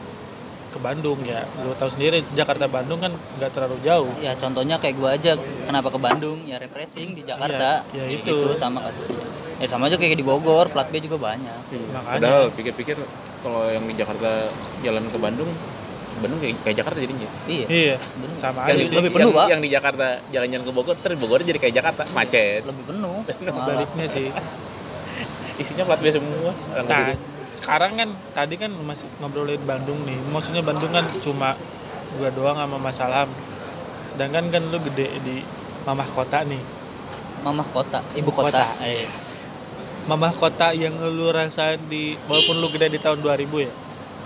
ke 0.72 0.80
Bandung 0.80 1.20
ya. 1.28 1.44
Lu 1.60 1.76
tahu 1.76 1.92
sendiri 1.92 2.24
Jakarta 2.32 2.66
Bandung 2.72 3.04
kan 3.04 3.12
nggak 3.38 3.52
terlalu 3.52 3.78
jauh. 3.84 4.12
Ya 4.24 4.32
contohnya 4.40 4.80
kayak 4.80 4.96
gua 4.96 5.20
aja 5.20 5.36
kenapa 5.68 5.92
ke 5.92 6.00
Bandung? 6.00 6.48
Ya 6.48 6.58
refreshing 6.58 7.14
di 7.14 7.28
Jakarta. 7.28 7.84
Iya, 7.92 8.00
ya 8.00 8.04
Kayak 8.08 8.24
itu. 8.24 8.32
gitu 8.32 8.50
sama 8.56 8.80
kasusnya. 8.88 9.26
Ya 9.60 9.68
sama 9.68 9.92
aja 9.92 10.00
kayak 10.00 10.18
di 10.18 10.26
Bogor 10.26 10.72
plat 10.72 10.88
B 10.90 11.04
juga 11.04 11.20
banyak. 11.20 11.60
Makanya. 11.70 12.18
Padahal 12.18 12.44
pikir-pikir 12.56 12.98
kalau 13.44 13.68
yang 13.70 13.84
di 13.86 13.94
Jakarta 14.00 14.50
jalan 14.82 15.04
ke 15.12 15.18
Bandung 15.20 15.52
Bandung 16.22 16.38
kayak, 16.38 16.56
kayak 16.62 16.78
Jakarta 16.86 17.00
jadinya. 17.02 17.30
Iya. 17.50 17.66
Iya 17.68 17.96
bener. 17.98 18.38
sama 18.38 18.60
yang, 18.70 18.78
aja 18.78 18.82
di, 18.82 18.86
sih. 18.88 18.96
lebih 18.96 19.12
penuh, 19.12 19.32
yang, 19.34 19.40
Pak. 19.42 19.48
yang 19.50 19.62
di 19.62 19.70
Jakarta 19.74 20.08
jalan-jalan 20.30 20.64
ke 20.64 20.72
Bogor 20.72 20.96
terus 21.02 21.18
Bogor 21.18 21.40
jadi 21.42 21.60
kayak 21.60 21.76
Jakarta 21.76 22.02
macet. 22.14 22.62
Lebih 22.64 22.84
penuh. 22.88 23.18
Sebaliknya 23.28 24.06
sih. 24.08 24.28
Isinya 25.60 25.84
plat 25.86 26.00
B 26.02 26.10
semua 26.10 26.54
nah. 26.74 27.14
Sekarang 27.58 28.00
kan 28.00 28.10
tadi 28.32 28.56
kan 28.56 28.72
masih 28.72 29.08
ngobrolin 29.20 29.62
Bandung 29.64 30.04
nih. 30.08 30.18
Maksudnya 30.32 30.64
Bandung 30.64 30.92
kan 30.96 31.08
cuma 31.20 31.60
gua 32.16 32.30
doang 32.32 32.58
sama 32.58 32.78
Mas 32.80 33.00
Alham. 33.04 33.30
Sedangkan 34.14 34.52
kan 34.52 34.64
lu 34.72 34.78
gede 34.92 35.08
di 35.24 35.44
mamah 35.84 36.08
kota 36.12 36.44
nih. 36.48 36.62
Mamah 37.42 37.68
kota 37.74 38.06
ibu 38.14 38.30
Ibu 38.30 38.32
kota, 38.32 38.62
kota. 38.62 38.86
Eh, 38.86 39.10
mamah 40.06 40.34
kota 40.38 40.72
yang 40.72 40.96
lu 41.00 41.34
rasain 41.34 41.82
di 41.90 42.16
walaupun 42.30 42.60
lu 42.62 42.70
gede 42.72 42.94
di 42.96 43.00
tahun 43.02 43.20
2000 43.20 43.68
ya. 43.68 43.74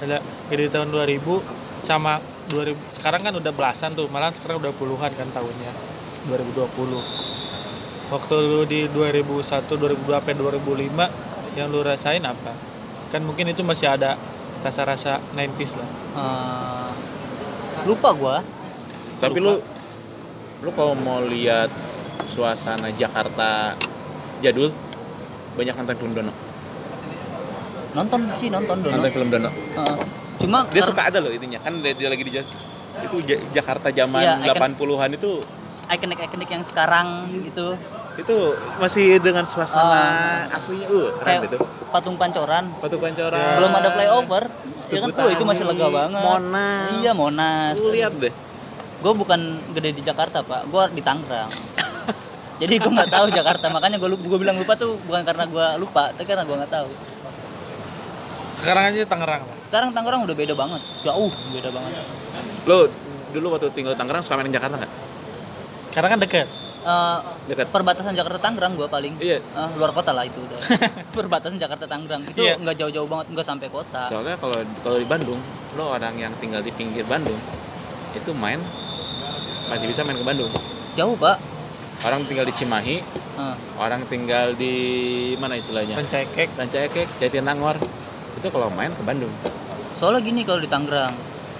Ada 0.03 0.17
gede 0.51 0.63
di 0.67 0.71
tahun 0.73 0.89
2000 0.91 1.41
sama 1.85 2.19
2000 2.51 2.97
sekarang 2.97 3.21
kan 3.25 3.33
udah 3.37 3.51
belasan 3.55 3.97
tuh. 3.97 4.05
Malah 4.11 4.35
sekarang 4.35 4.61
udah 4.61 4.73
puluhan 4.75 5.11
kan 5.15 5.29
tahunnya 5.33 5.95
2020 6.29 7.25
waktu 8.05 8.35
lu 8.37 8.61
di 8.69 8.85
2001 8.89 9.65
2002 9.65 10.13
sampai 10.13 10.33
2005 10.37 11.57
yang 11.57 11.67
lu 11.73 11.81
rasain 11.81 12.21
apa 12.21 12.53
kan 13.15 13.23
mungkin 13.23 13.47
itu 13.47 13.61
masih 13.61 13.87
ada 13.87 14.19
rasa-rasa 14.59 15.23
90s 15.31 15.71
lah 15.73 15.89
eh, 16.13 16.89
lupa 17.85 18.11
gua 18.11 18.37
Tapi 19.15 19.39
Lupa. 19.39 19.47
lu 19.47 19.53
lu 20.59 20.69
kalau 20.71 20.91
mau 20.93 21.23
lihat 21.23 21.71
suasana 22.27 22.91
Jakarta 22.91 23.79
jadul 24.39 24.75
banyak 25.55 25.71
nonton 25.73 25.95
film 25.95 26.11
Dono. 26.13 26.33
nonton 27.95 28.19
sih 28.35 28.51
nonton 28.51 28.83
dulu 28.83 28.91
Nonton 28.91 29.11
film 29.13 29.29
Dono. 29.29 29.49
Heeh. 29.49 29.97
cuma 30.35 30.67
Dia 30.67 30.83
suka 30.83 31.07
ada 31.07 31.23
loh 31.23 31.31
itunya. 31.31 31.63
Kan 31.63 31.79
dia, 31.79 31.95
dia 31.95 32.11
lagi 32.11 32.21
di 32.21 32.31
itu 32.35 33.17
Ja- 33.23 33.43
Jakarta 33.53 33.87
zaman 33.89 34.19
Iya, 34.19 34.35
icon- 34.41 34.75
80-an 34.75 35.09
itu 35.15 35.31
ikonik-ikonik 35.85 36.49
yang 36.49 36.63
sekarang 36.63 37.07
itu 37.45 37.65
itu 38.15 38.35
masih 38.75 39.19
dengan 39.19 39.43
suasana 39.45 40.03
Oh. 40.43 40.55
aslinya 40.55 40.87
uh 40.89 41.07
keren 41.15 41.31
Kayak- 41.37 41.47
itu. 41.47 41.59
Patung 41.95 42.19
pancoran. 42.19 42.75
Batu 42.83 42.99
Pancoran. 42.99 43.39
Ya. 43.39 43.55
belum 43.63 43.71
ada 43.71 43.89
flyover. 43.95 44.43
Ya 44.91 44.99
kan? 44.99 45.09
tuh 45.15 45.27
itu 45.31 45.43
masih 45.47 45.63
lega 45.63 45.87
banget. 45.87 46.21
Monas. 46.21 46.89
iya 46.99 47.11
Monas. 47.15 47.75
Lu 47.79 47.89
lihat 47.95 48.13
deh. 48.19 48.33
gue 48.95 49.13
bukan 49.13 49.39
gede 49.71 49.95
di 49.95 50.01
Jakarta 50.03 50.43
pak. 50.43 50.67
Gue 50.67 50.83
di 50.91 50.99
Tangerang. 50.99 51.47
Jadi 52.61 52.73
gue 52.75 52.91
nggak 52.91 53.11
tahu 53.15 53.25
Jakarta. 53.31 53.71
Makanya 53.71 53.95
gue 53.95 54.09
gue 54.11 54.39
bilang 54.39 54.59
lupa 54.59 54.75
tuh 54.75 54.99
bukan 55.07 55.23
karena 55.23 55.47
gue 55.47 55.67
lupa 55.79 56.11
tapi 56.11 56.27
karena 56.27 56.43
gue 56.43 56.55
nggak 56.59 56.73
tahu. 56.75 56.89
Sekarang 58.55 58.83
aja 58.91 59.03
Tangerang 59.07 59.43
Mas. 59.47 59.63
sekarang 59.67 59.89
Tangerang 59.95 60.21
udah 60.27 60.35
beda 60.35 60.53
banget. 60.53 60.81
Jauh 61.07 61.31
beda 61.55 61.69
banget. 61.71 61.91
Lu 62.67 62.91
dulu 63.31 63.55
waktu 63.55 63.71
tinggal 63.71 63.95
di 63.95 63.99
Tangerang 63.99 64.23
suka 64.23 64.35
main 64.35 64.47
di 64.51 64.55
Jakarta 64.55 64.79
nggak? 64.79 64.93
karena 65.95 66.07
kan 66.11 66.19
deket 66.19 66.47
Eh, 66.85 67.17
Dekat. 67.49 67.73
perbatasan 67.73 68.13
Jakarta 68.13 68.37
Tangerang 68.39 68.73
gue 68.75 68.85
paling 68.85 69.17
Iya. 69.17 69.41
Eh, 69.41 69.69
luar 69.73 69.89
kota 69.89 70.13
lah 70.13 70.21
itu 70.21 70.37
udah 70.37 70.59
perbatasan 71.17 71.57
Jakarta 71.57 71.83
Tangerang 71.83 72.21
itu 72.23 72.37
Iya. 72.37 72.55
nggak 72.55 72.75
jauh-jauh 72.77 73.09
banget 73.09 73.33
nggak 73.33 73.41
sampai 73.43 73.67
kota 73.67 74.05
Soalnya 74.05 74.37
kalau 74.37 74.53
kalau 74.79 74.95
di 74.95 75.07
Bandung, 75.07 75.41
lo 75.73 75.89
orang 75.89 76.13
yang 76.15 76.29
tinggal 76.37 76.61
di 76.61 76.69
pinggir 76.69 77.01
Bandung 77.03 77.41
itu 78.13 78.29
main 78.31 78.61
masih 79.65 79.85
bisa 79.85 80.01
main 80.01 80.15
ke 80.15 80.23
Bandung. 80.23 80.53
jauh 80.93 81.17
pak 81.17 81.41
Orang 81.97 82.23
tinggal 82.23 82.43
di 82.43 82.53
Cimahi, 82.53 82.97
Eh, 83.35 83.55
orang 83.75 84.05
tinggal 84.05 84.53
di 84.53 84.73
mana 85.35 85.55
istilahnya? 85.55 85.95
Rancakek 85.95 86.53
Rancaekek, 86.53 87.07
Jatinangor. 87.17 87.79
Itu 88.35 88.47
kalau 88.47 88.67
main 88.69 88.91
ke 88.91 89.01
Bandung. 89.01 89.31
soalnya 89.95 90.21
gini 90.21 90.43
kalau 90.43 90.59
di 90.59 90.67
Tangerang 90.67 91.15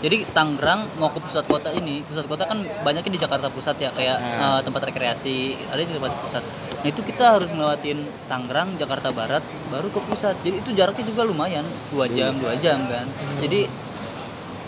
jadi 0.06 0.22
Tangerang 0.38 0.94
mau 1.02 1.10
ke 1.10 1.18
pusat 1.18 1.50
kota 1.50 1.74
ini 1.74 2.06
pusat 2.06 2.30
kota 2.30 2.46
kan 2.46 2.62
banyaknya 2.86 3.10
di 3.10 3.18
Jakarta 3.18 3.50
Pusat 3.50 3.76
ya 3.82 3.90
kayak 3.90 4.18
Nah. 4.22 4.38
eh, 4.38 4.60
tempat 4.62 4.82
rekreasi 4.86 5.38
ada 5.66 5.82
di 5.82 5.90
tempat 5.90 6.14
pusat. 6.22 6.44
Nah 6.86 6.88
itu 6.94 7.02
kita 7.02 7.26
harus 7.34 7.50
ngelewatin 7.50 8.06
Tangerang 8.30 8.78
Jakarta 8.78 9.10
Barat 9.10 9.42
baru 9.74 9.90
ke 9.90 9.98
pusat. 10.06 10.38
Jadi 10.46 10.62
itu 10.62 10.70
jaraknya 10.78 11.10
juga 11.10 11.26
lumayan 11.26 11.66
dua 11.90 12.06
jam 12.06 12.38
dua 12.38 12.54
jam 12.62 12.86
kan. 12.86 13.10
Hmm. 13.10 13.42
jadi 13.42 13.66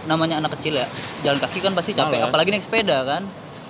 namanya 0.10 0.41
anak 0.41 0.58
kecil 0.58 0.73
ya 0.80 0.88
jalan 1.21 1.38
kaki 1.38 1.60
kan 1.62 1.76
pasti 1.78 1.91
capek 1.93 2.17
Malas. 2.17 2.30
apalagi 2.34 2.50
naik 2.50 2.63
sepeda 2.65 2.97
kan. 3.06 3.23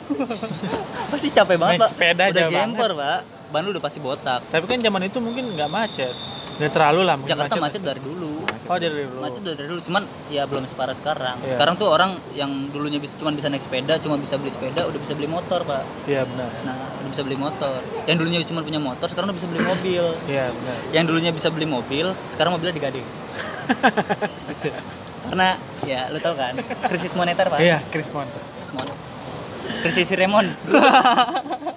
Pasti 1.11 1.27
capek 1.35 1.59
banget 1.59 1.73
Naik 1.75 1.83
pak. 1.83 1.89
Sepeda 1.91 2.23
udah 2.31 2.31
aja 2.31 2.43
jemper 2.47 2.91
pak. 2.95 3.19
Ban 3.51 3.61
lu 3.67 3.75
udah 3.75 3.83
pasti 3.83 3.99
botak. 3.99 4.39
Tapi 4.47 4.63
kan 4.63 4.79
zaman 4.79 5.03
itu 5.03 5.19
mungkin 5.19 5.51
nggak 5.51 5.67
macet. 5.67 6.15
Nggak 6.63 6.71
terlalu 6.71 7.01
lah 7.03 7.15
Jakarta 7.27 7.59
macet 7.59 7.83
dari 7.83 7.99
dulu 7.99 8.36
macet. 8.59 8.67
Oh 8.67 8.77
dari 8.77 9.03
dulu. 9.03 9.19
macet 9.19 9.39
udah 9.39 9.53
dari 9.53 9.67
dulu 9.67 9.81
cuman 9.83 10.03
ya 10.27 10.43
belum 10.43 10.63
separah 10.63 10.93
sekarang 10.93 11.35
Iya. 11.39 11.53
sekarang 11.53 11.73
tuh 11.75 11.87
orang 11.87 12.11
yang 12.31 12.51
dulunya 12.67 12.97
bisa 12.97 13.13
cuma 13.15 13.29
bisa 13.31 13.47
naik 13.47 13.61
sepeda 13.61 13.97
cuma 13.97 14.15
bisa 14.15 14.35
beli 14.35 14.49
sepeda 14.49 14.83
udah 14.83 14.97
bisa 14.97 15.13
beli 15.13 15.25
motor 15.25 15.61
pak 15.61 15.83
Iya 16.03 16.25
benar. 16.25 16.49
nah 16.63 16.75
udah 16.97 17.09
bisa 17.09 17.21
beli 17.21 17.37
motor 17.37 17.77
yang 18.03 18.17
dulunya 18.17 18.41
cuma 18.43 18.61
punya 18.61 18.79
motor 18.79 19.05
sekarang 19.05 19.29
udah 19.29 19.37
bisa 19.37 19.47
beli 19.47 19.61
mobil 19.61 20.03
Iya 20.25 20.45
benar. 20.51 20.77
yang 20.91 21.05
dulunya 21.05 21.31
bisa 21.31 21.47
beli 21.47 21.65
mobil 21.65 22.05
sekarang 22.29 22.51
mobilnya 22.51 22.73
digading 22.73 23.07
karena 25.27 25.49
ya 25.83 26.07
lu 26.07 26.17
tau 26.17 26.33
kan 26.33 26.55
krisis 26.87 27.11
moneter 27.11 27.45
pak 27.45 27.59
Iya, 27.59 27.83
Chris 27.87 28.07
Mon. 28.09 28.27
krisis 28.27 28.71
moneter 28.71 28.97
krisis 29.81 30.09
Remon 30.11 30.47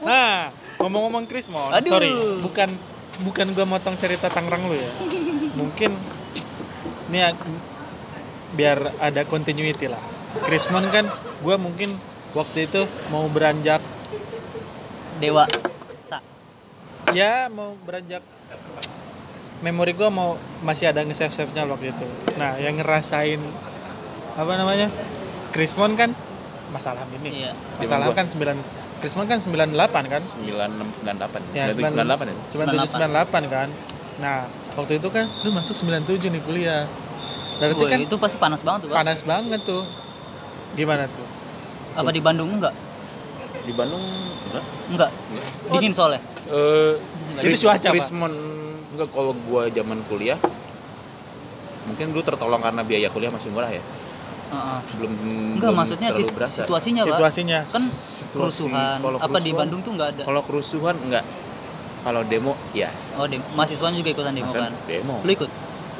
Nah, 0.01 0.49
ngomong-ngomong 0.79 1.27
Chris 1.27 1.45
Mon, 1.45 1.71
Aduh. 1.71 1.87
sorry, 1.87 2.09
bukan 2.41 2.73
bukan 3.21 3.53
gua 3.53 3.69
motong 3.69 3.95
cerita 3.95 4.27
Tangerang 4.27 4.65
lu 4.65 4.75
ya. 4.75 4.91
Mungkin 5.53 5.93
ini 7.11 7.19
ya, 7.19 7.35
biar 8.55 8.79
ada 9.03 9.27
continuity 9.27 9.91
lah. 9.91 9.99
Chris 10.47 10.63
Mon 10.71 10.87
kan 10.95 11.11
gua 11.43 11.59
mungkin 11.59 11.99
waktu 12.39 12.71
itu 12.71 12.87
mau 13.11 13.27
beranjak 13.27 13.83
dewa 15.19 15.51
sa 16.07 16.23
ya 17.11 17.51
mau 17.51 17.75
beranjak 17.83 18.23
memori 19.59 19.93
gua 19.93 20.09
mau 20.09 20.39
masih 20.63 20.95
ada 20.95 21.03
nge-save 21.03 21.35
save-nya 21.35 21.67
waktu 21.67 21.91
itu. 21.91 22.07
Nah, 22.39 22.57
yang 22.63 22.79
ngerasain 22.79 23.43
apa 24.39 24.53
namanya? 24.55 24.89
Chris 25.51 25.75
Mon 25.75 25.99
kan 25.99 26.15
masalah 26.71 27.03
ini. 27.11 27.43
iya 27.43 27.53
Masalah 27.83 28.15
kan 28.15 28.31
9 28.31 28.39
Chris 29.03 29.19
Mon 29.19 29.27
kan 29.27 29.43
98 29.43 30.07
kan? 30.07 30.23
9698. 30.23 31.57
Ya, 31.57 31.75
9798 31.75 32.31
ya. 32.31 32.37
9798 32.55 33.51
kan. 33.51 33.69
Nah, 34.23 34.47
waktu 34.73 34.93
itu 34.97 35.09
kan 35.09 35.27
lu 35.41 35.51
masuk 35.51 35.75
97 35.75 36.07
nih 36.29 36.43
kuliah. 36.43 36.85
Berarti 37.57 37.77
Woi, 37.79 37.91
kan 37.91 38.01
itu 38.01 38.17
pasti 38.17 38.37
panas 38.37 38.61
banget 38.61 38.81
tuh 38.83 38.89
pak 38.89 38.97
panas 38.99 39.21
banget 39.23 39.61
tuh. 39.63 39.85
Gimana 40.73 41.05
tuh? 41.07 41.27
apa 41.91 42.07
di 42.09 42.23
Bandung 42.23 42.47
enggak 42.53 42.71
Di 43.61 43.75
Bandung 43.75 43.99
enggak. 44.47 44.65
enggak 44.89 45.11
enggak. 45.11 45.73
dingin 45.75 45.93
soalnya 45.93 46.23
Eh. 46.47 46.95
Itu 47.43 47.67
cuaca. 47.67 47.91
Krismon 47.91 48.33
enggak 48.91 49.09
kalau 49.11 49.35
gua 49.43 49.67
zaman 49.69 49.99
kuliah 50.07 50.39
mungkin 51.83 52.15
dulu 52.15 52.23
tertolong 52.23 52.61
karena 52.61 52.81
biaya 52.81 53.09
kuliah 53.09 53.29
masih 53.29 53.51
murah 53.51 53.69
ya. 53.69 53.83
Heeh. 54.51 54.79
Belum 54.97 55.13
enggak 55.53 55.67
belum 55.67 55.75
maksudnya 55.77 56.09
sit- 56.13 56.31
berasa. 56.31 56.59
situasinya 56.63 57.03
pak 57.03 57.11
Situasinya. 57.13 57.59
kan 57.67 57.83
Situasi- 57.85 58.35
kerusuhan 58.63 58.99
kalau 59.01 59.19
apa 59.19 59.27
di 59.27 59.31
kerusuhan- 59.43 59.59
Bandung 59.59 59.81
tuh 59.83 59.93
enggak 59.93 60.09
ada 60.11 60.23
Kalau 60.25 60.43
kerusuhan 60.47 60.97
enggak. 60.97 61.25
Kalau 62.01 62.21
demo 62.23 62.53
ya. 62.71 62.89
oh 63.15 63.25
demo 63.25 63.45
mahasiswanya 63.53 63.97
juga 63.97 64.11
ikutan 64.13 64.33
demo 64.33 64.51
kan 64.51 64.73
Demo. 64.85 65.21
lu 65.21 65.31
ikut 65.31 65.51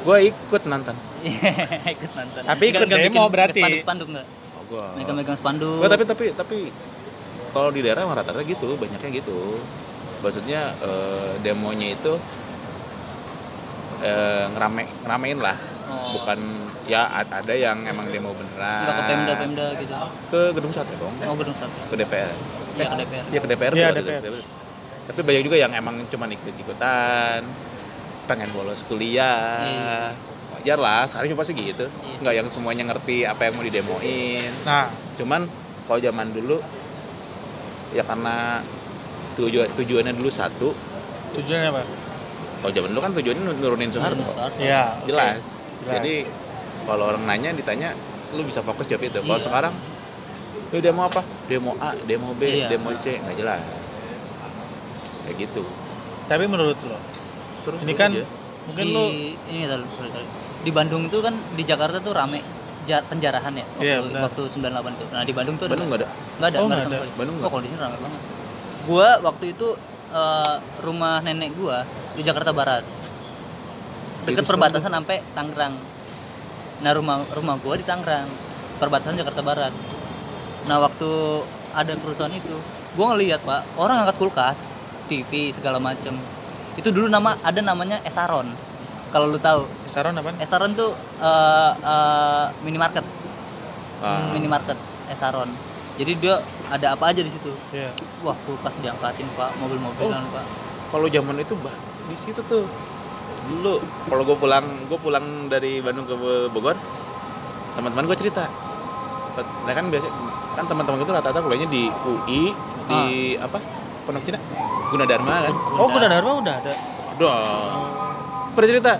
Gua 0.01 0.17
ikut 0.17 0.65
nonton. 0.65 0.97
ikut 1.93 2.11
nonton 2.11 2.41
Tapi 2.41 2.63
ikut 2.67 2.73
Nggak- 2.75 2.89
nggak 2.89 3.01
demo 3.05 3.21
bikin 3.21 3.31
berarti. 3.31 3.61
spanduk 3.61 3.81
spanduk 3.81 4.07
enggak 4.09 4.27
Oh, 4.51 4.63
gua. 4.67 4.85
megang-megang 4.93 5.37
spanduk 5.37 5.77
Gua 5.77 5.89
tapi 5.89 6.03
tapi 6.03 6.25
tapi 6.33 6.57
kalau 7.51 7.69
di 7.69 7.81
daerah 7.81 8.07
rata-rata 8.07 8.41
gitu, 8.41 8.73
banyaknya 8.75 9.09
gitu. 9.13 9.59
Maksudnya 10.17 10.73
eh, 10.79 11.31
demonya 11.39 11.93
itu 11.93 12.13
eh, 14.01 14.45
ngerame 14.49 14.83
ngeramein 15.03 15.37
lah, 15.37 15.57
oh. 15.85 16.15
bukan 16.15 16.39
ya 16.83 17.05
ada 17.11 17.53
yang 17.53 17.83
emang 17.83 18.07
demo 18.07 18.31
beneran. 18.31 18.81
enggak 18.81 18.95
ke 18.95 19.03
Pemda 19.05 19.33
Pemda 19.35 19.67
gitu 19.75 19.93
Ke 20.27 20.41
gedung 20.51 20.71
sate 20.71 20.95
dong, 20.95 21.13
oh 21.19 21.35
gedung 21.35 21.53
satu 21.53 21.77
ke 21.85 21.95
DPR. 21.95 22.31
ya 22.73 22.85
ke 22.87 22.95
DPR 22.97 23.25
Iya 23.27 23.39
ke 23.39 23.47
DPR 23.47 23.71
Iya, 23.71 23.85
ada 23.87 23.99
DPR. 23.99 24.21
DPR. 24.23 24.43
Tapi 25.01 25.19
banyak 25.21 25.43
juga 25.43 25.57
yang 25.57 25.71
emang 25.71 26.05
cuman 26.07 26.29
ikut-ikutan, 26.31 27.41
pengen 28.25 28.49
bolos 28.51 28.85
kuliah. 28.85 29.61
Iya. 29.61 29.97
Wajar 30.53 30.77
lah, 30.77 31.01
sekarang 31.05 31.27
juga 31.27 31.39
pasti 31.41 31.53
gitu. 31.55 31.85
Iya. 31.87 32.17
Nggak 32.21 32.33
yang 32.35 32.47
semuanya 32.47 32.83
ngerti 32.87 33.25
apa 33.25 33.41
yang 33.43 33.53
mau 33.55 33.65
didemoin. 33.65 34.51
Nah, 34.61 34.87
Cuman 35.17 35.45
kalau 35.85 35.99
zaman 35.99 36.31
dulu 36.31 36.57
ya 37.91 38.01
karena 38.01 38.63
tujuan 39.35 39.67
tujuannya 39.75 40.13
dulu 40.13 40.29
satu. 40.29 40.69
tujuannya 41.31 41.69
apa? 41.69 41.81
Kalau 42.59 42.71
zaman 42.71 42.89
dulu 42.91 43.01
kan 43.01 43.11
tujuannya 43.15 43.43
nurunin 43.57 43.89
Soeharto. 43.89 44.21
Iya. 44.57 44.99
oke. 44.99 45.07
Jelas. 45.07 45.39
Jelas. 45.81 45.91
Jadi 45.97 46.13
kalau 46.83 47.03
orang 47.07 47.23
nanya 47.25 47.49
ditanya 47.51 47.95
lu 48.31 48.43
bisa 48.43 48.59
fokus 48.61 48.85
jawab 48.85 49.03
itu. 49.03 49.19
Kalau 49.19 49.35
Iya. 49.35 49.43
sekarang 49.43 49.73
lu 50.71 50.79
demo 50.79 51.01
apa? 51.03 51.21
Demo 51.47 51.75
A, 51.77 51.91
demo 52.01 52.31
B, 52.31 52.41
Iya. 52.47 52.67
demo 52.69 52.91
C, 52.97 53.17
nggak 53.17 53.35
jelas. 53.35 53.63
Kayak 55.23 55.37
gitu. 55.43 55.63
Tapi 56.25 56.43
menurut 56.45 56.77
lo, 56.81 56.97
Terus 57.61 57.79
Ini 57.79 57.87
terus 57.87 57.99
kan 57.99 58.11
aja. 58.11 58.25
mungkin 58.63 58.85
di, 58.85 58.91
lo 58.91 59.03
ini 59.47 59.59
sorry, 59.63 59.85
sorry, 59.91 60.09
sorry. 60.11 60.27
di 60.61 60.71
Bandung 60.71 61.03
tuh 61.07 61.19
kan 61.19 61.33
di 61.51 61.63
Jakarta 61.63 61.97
tuh 61.97 62.09
rame 62.11 62.41
ja- 62.83 63.01
penjarahan 63.03 63.53
ya 63.53 63.65
waktu, 63.67 63.81
Iya, 63.83 63.97
benar. 64.01 64.21
waktu 64.25 64.41
98 64.47 64.61
tuh 64.95 65.07
nah 65.11 65.21
di 65.21 65.29
Bandung 65.31 65.55
tuh 65.55 65.65
ada 65.65 65.71
Bandung 65.71 65.87
nggak 65.87 65.99
ada. 65.99 66.07
nggak 66.35 66.47
ada 66.47 66.57
Oh, 66.57 66.65
ada 66.65 66.73
sama 66.75 66.81
ada. 66.83 66.97
sekali. 66.97 67.11
Bandung 67.15 67.35
oh 67.35 67.39
nggak. 67.39 67.49
kalau 67.49 67.61
di 67.61 67.69
sini 67.69 67.79
rame 67.79 67.97
banget 67.99 68.21
gua 68.83 69.07
waktu 69.19 69.45
itu 69.47 69.67
eh, 70.11 70.55
rumah 70.79 71.15
nenek 71.19 71.49
gua 71.53 71.77
di 72.11 72.21
Jakarta 72.21 72.51
Barat 72.51 72.83
deket 74.23 74.37
Itu 74.37 74.47
perbatasan 74.47 74.91
sampai 74.91 75.17
Tangerang 75.31 75.75
nah 76.79 76.91
rumah 76.91 77.21
rumah 77.31 77.55
gua 77.57 77.77
di 77.77 77.83
Tangerang 77.83 78.29
perbatasan 78.77 79.13
Jakarta 79.15 79.41
Barat 79.41 79.73
nah 80.63 80.77
waktu 80.77 81.09
ada 81.71 81.93
kerusuhan 81.95 82.31
itu 82.31 82.57
gua 82.91 83.13
ngeliat 83.13 83.41
pak 83.41 83.69
orang 83.75 84.01
angkat 84.01 84.17
kulkas 84.17 84.57
TV 85.11 85.51
segala 85.51 85.75
macem. 85.75 86.15
Itu 86.79 86.95
dulu 86.95 87.11
nama 87.11 87.35
ada 87.43 87.59
namanya 87.59 87.99
Esaron. 88.07 88.55
Kalau 89.11 89.27
lu 89.27 89.35
tahu. 89.43 89.67
Saron 89.91 90.15
apa? 90.15 90.31
Esaron 90.39 90.71
tuh 90.71 90.95
eh, 91.19 91.71
eh, 91.75 92.45
minimarket. 92.63 93.03
Ah, 93.99 94.31
minimarket 94.31 94.79
Esaron. 95.11 95.51
Jadi 95.99 96.15
dia 96.23 96.39
ada 96.71 96.95
apa 96.95 97.11
aja 97.11 97.19
di 97.19 97.27
situ. 97.27 97.51
Iya. 97.75 97.91
wah 98.23 98.39
kulkas 98.47 98.79
diangkatin 98.79 99.27
pak. 99.35 99.51
Mobil-mobilan 99.59 100.23
pak. 100.31 100.45
Kalau 100.95 101.07
zaman 101.11 101.35
itu 101.43 101.59
bah 101.59 101.75
di 102.07 102.15
situ 102.15 102.39
tuh 102.47 102.63
dulu 103.41 103.83
kalau 104.07 104.23
gue 104.23 104.37
pulang 104.37 104.65
gue 104.87 104.99
pulang 105.01 105.51
dari 105.51 105.83
Bandung 105.83 106.07
ke 106.07 106.15
Bogor 106.47 106.79
teman-teman 107.75 108.07
gue 108.07 108.17
cerita. 108.17 108.47
Mereka 109.67 109.77
kan 109.83 109.87
biasa 109.91 110.07
kan 110.55 110.65
teman-teman 110.67 111.03
itu 111.03 111.11
rata-rata 111.11 111.39
kuliahnya 111.43 111.67
di 111.67 111.83
UI 112.07 112.51
di 112.87 113.01
apa 113.39 113.59
Pondok 114.07 114.23
Cina 114.27 114.39
Gunadarma 114.91 115.35
kan? 115.47 115.55
Oh, 115.79 115.87
Gunadarma 115.87 116.31
udah 116.43 116.55
ada. 116.59 116.73
udah 117.15 117.37
pada 118.51 118.65
cerita? 118.67 118.93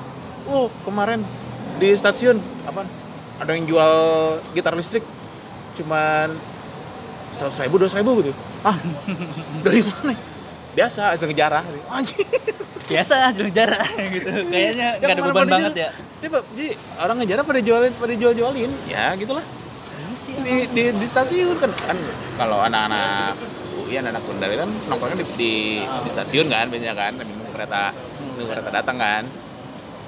Oh 0.48 0.72
kemarin 0.88 1.22
di 1.78 1.92
stasiun 1.94 2.40
apa? 2.64 2.88
Ada 3.44 3.52
yang 3.58 3.66
jual 3.68 3.92
gitar 4.56 4.74
listrik. 4.74 5.04
Cuman 5.76 6.36
seratus 7.36 7.60
ribu 7.60 7.76
dua 7.82 7.92
ribu 7.92 8.12
gitu. 8.24 8.32
Ah 8.64 8.78
dari 9.66 9.84
mana? 9.84 10.16
Biasa 10.72 11.20
itu 11.20 11.26
ngejarah 11.28 11.64
anjing. 11.92 12.24
Biasa 12.88 13.36
jalan 13.36 13.52
jarak 13.52 13.84
gitu. 14.16 14.30
Kayaknya 14.48 14.88
Ya, 14.96 15.00
nggak 15.04 15.16
ada 15.20 15.24
beban 15.28 15.48
banget 15.48 15.74
ya. 15.76 15.90
Pak, 16.22 16.44
jadi 16.56 16.78
orang 17.02 17.16
ngejarah 17.24 17.44
pada 17.44 17.60
jualin 17.60 17.92
pada 17.98 18.14
jual 18.16 18.34
jualin 18.38 18.72
ya 18.88 19.12
gitulah. 19.20 19.44
Ini 19.92 20.16
sih 20.16 20.34
di, 20.40 20.56
di, 20.72 20.84
di 20.96 21.06
stasiun 21.12 21.60
kan? 21.60 21.72
Kan 21.76 21.98
kalau 22.40 22.62
anak-anak 22.64 23.36
UI 23.92 24.00
anak-anak 24.00 24.24
Undar 24.26 24.50
kan 24.56 24.70
nongkrongnya 24.88 25.18
di, 25.20 25.26
di, 25.36 25.52
di 25.84 26.10
stasiun 26.10 26.48
kan 26.48 26.72
biasanya 26.72 26.96
kan 26.96 27.12
tapi 27.14 27.28
nunggu 27.28 27.52
kereta 27.52 27.92
nunggu 28.32 28.48
kereta 28.48 28.70
datang 28.72 28.96
kan. 28.96 29.24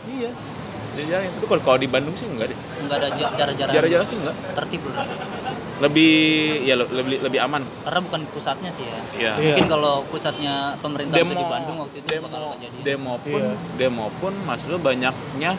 Iya. 0.06 0.32
Jadi 0.94 1.10
jalan 1.10 1.26
tapi 1.34 1.46
kalau 1.50 1.62
kalau 1.66 1.78
di 1.78 1.90
Bandung 1.90 2.16
sih 2.16 2.24
enggak 2.26 2.48
deh. 2.48 2.60
Nggak 2.80 2.96
ada 2.96 3.08
ja- 3.12 3.34
jarak-jarak. 3.36 3.74
Jarak-jarak 3.74 4.06
sih 4.08 4.16
enggak. 4.16 4.36
Tertib 4.56 4.82
loh. 4.86 4.96
Lebih 5.82 6.14
ya 6.64 6.76
le- 6.78 6.92
lebih 6.94 7.18
lebih 7.20 7.40
aman. 7.42 7.62
Karena 7.84 8.00
bukan 8.00 8.22
pusatnya 8.30 8.70
sih 8.70 8.86
ya. 8.86 9.00
Ya 9.12 9.32
Iya. 9.36 9.52
mungkin 9.52 9.66
kalau 9.68 10.06
pusatnya 10.08 10.54
pemerintah 10.80 11.18
itu 11.18 11.34
di 11.34 11.48
Bandung 11.50 11.78
waktu 11.82 11.98
itu 11.98 12.08
demo 12.08 12.24
bakal 12.24 12.42
jadi 12.56 12.78
demo 12.80 13.14
pun 13.20 13.42
Iya. 13.42 13.54
demo 13.76 14.06
pun 14.16 14.34
maksudnya 14.40 14.80
banyaknya 14.80 15.52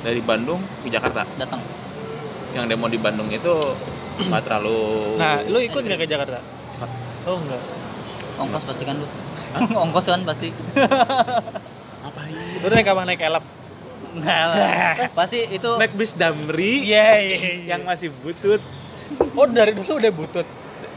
dari 0.00 0.20
Bandung 0.20 0.62
ke 0.84 0.88
Jakarta. 0.88 1.26
Datang. 1.34 1.58
Yang 2.52 2.64
demo 2.68 2.86
di 2.86 2.98
Bandung 3.00 3.26
itu 3.26 3.54
nggak 4.20 4.42
terlalu 4.44 5.16
Nah, 5.16 5.40
lu 5.42 5.58
ikut 5.58 5.80
nggak 5.80 5.98
ke 5.98 6.06
Jakarta? 6.06 6.59
Oh, 7.30 7.38
enggak. 7.38 7.62
ongkos 8.36 8.64
pasti 8.64 8.82
kan 8.82 8.96
lu 8.96 9.06
ongkos 9.84 10.06
kan 10.08 10.20
pasti 10.24 10.48
ngapain 12.02 12.58
Lu 12.58 12.66
naik 12.68 12.88
apa 12.88 13.02
naik 13.04 13.22
elf? 13.22 13.44
nggak 14.10 14.42
lah. 14.44 14.94
pasti 15.18 15.46
itu 15.46 15.70
naik 15.76 15.94
bis 15.94 16.12
Damri 16.12 16.82
Iya, 16.82 17.08
iya, 17.16 17.36
iya. 17.38 17.52
yang 17.68 17.84
masih 17.84 18.10
butut 18.16 18.58
Oh, 19.32 19.42
dari 19.44 19.70
dulu 19.70 19.96
udah 19.96 20.10
butut. 20.10 20.46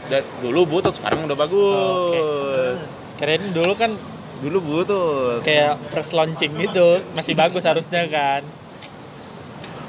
Dan 0.04 0.22
dulu 0.38 0.66
butut 0.68 0.94
sekarang 0.94 1.24
udah 1.24 1.34
bagus 1.34 2.78
Kirain 3.14 3.50
dulu 3.50 3.72
kan 3.74 3.94
dulu 4.36 4.58
butut 4.60 5.40
kayak 5.40 5.78
first 5.88 6.10
launching 6.10 6.50
gitu, 6.58 7.00
masih 7.12 7.32
bagus 7.32 7.62
harusnya 7.62 8.02
kan. 8.04 8.42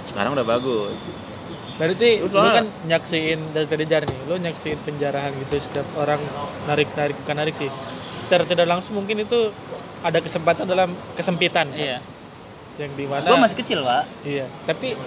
sekarang 0.06 0.32
udah 0.32 0.48
bagus 0.48 0.96
Berarti 1.76 2.10
Lu 2.22 2.32
kan 2.32 2.68
nyaksiin 2.88 3.52
dari 3.52 3.68
tadi 3.68 3.84
jar 3.84 4.04
nih, 4.04 4.20
lu 4.26 4.36
nyaksiin 4.38 4.80
penjarahan 4.82 5.36
gitu 5.38 5.60
setiap 5.60 5.88
orang 5.96 6.24
narik-narik 6.66 7.20
bukan 7.20 7.36
narik 7.36 7.56
sih. 7.56 7.68
Secara 8.24 8.44
tidak 8.44 8.66
langsung 8.66 8.96
mungkin 8.96 9.22
itu 9.22 9.52
ada 10.02 10.20
kesempatan 10.20 10.66
dalam 10.66 10.90
kesempitan. 11.14 11.68
kan? 11.68 11.76
iya 11.76 11.98
yang 12.76 12.92
di 12.92 13.08
mana 13.08 13.24
gue 13.24 13.40
masih 13.40 13.56
kecil 13.56 13.80
pak 13.82 14.04
iya 14.22 14.52
tapi 14.68 15.00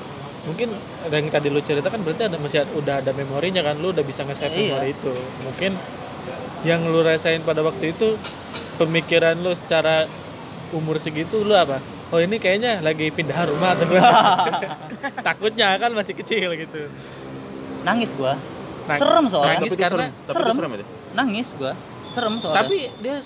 mungkin 0.43 0.73
yang 1.05 1.29
tadi 1.29 1.53
lu 1.53 1.61
cerita 1.61 1.87
kan 1.87 2.01
berarti 2.01 2.25
ada 2.25 2.41
masih 2.41 2.65
ada- 2.65 2.73
udah 2.73 2.95
ada 3.05 3.13
memorinya 3.13 3.61
kan 3.61 3.77
lu 3.77 3.93
udah 3.93 4.01
bisa 4.01 4.25
nge-save 4.25 4.57
Iya. 4.57 4.73
memori 4.73 4.91
itu 4.91 5.13
mungkin 5.45 5.73
yang 6.65 6.89
lu 6.89 7.05
rasain 7.05 7.45
pada 7.45 7.61
waktu 7.61 7.93
itu 7.93 8.17
pemikiran 8.75 9.37
lu 9.37 9.53
secara 9.53 10.09
umur 10.73 10.97
segitu 10.97 11.45
lu 11.45 11.53
apa 11.53 11.85
oh 12.09 12.19
ini 12.19 12.37
kayaknya 12.37 12.81
lagi 12.81 13.09
pindah 13.09 13.45
rumah 13.47 13.73
atau 13.73 13.87
takutnya 15.23 15.77
kan 15.77 15.91
masih 15.93 16.15
kecil 16.15 16.53
gitu. 16.55 16.89
Nangis 17.83 18.13
gue 18.13 18.35
Nah, 18.89 18.97
serem 18.97 19.29
soalnya. 19.29 19.61
nangis 19.61 19.71
Tapi 19.71 19.77
karena 19.79 20.05
serem. 20.25 20.33
Serem. 20.33 20.55
serem 20.57 20.71
itu. 20.75 20.85
nangis 21.11 21.49
gue 21.53 21.73
serem 22.09 22.35
soalnya. 22.39 22.59
Tapi 22.59 22.79
dia 22.99 23.17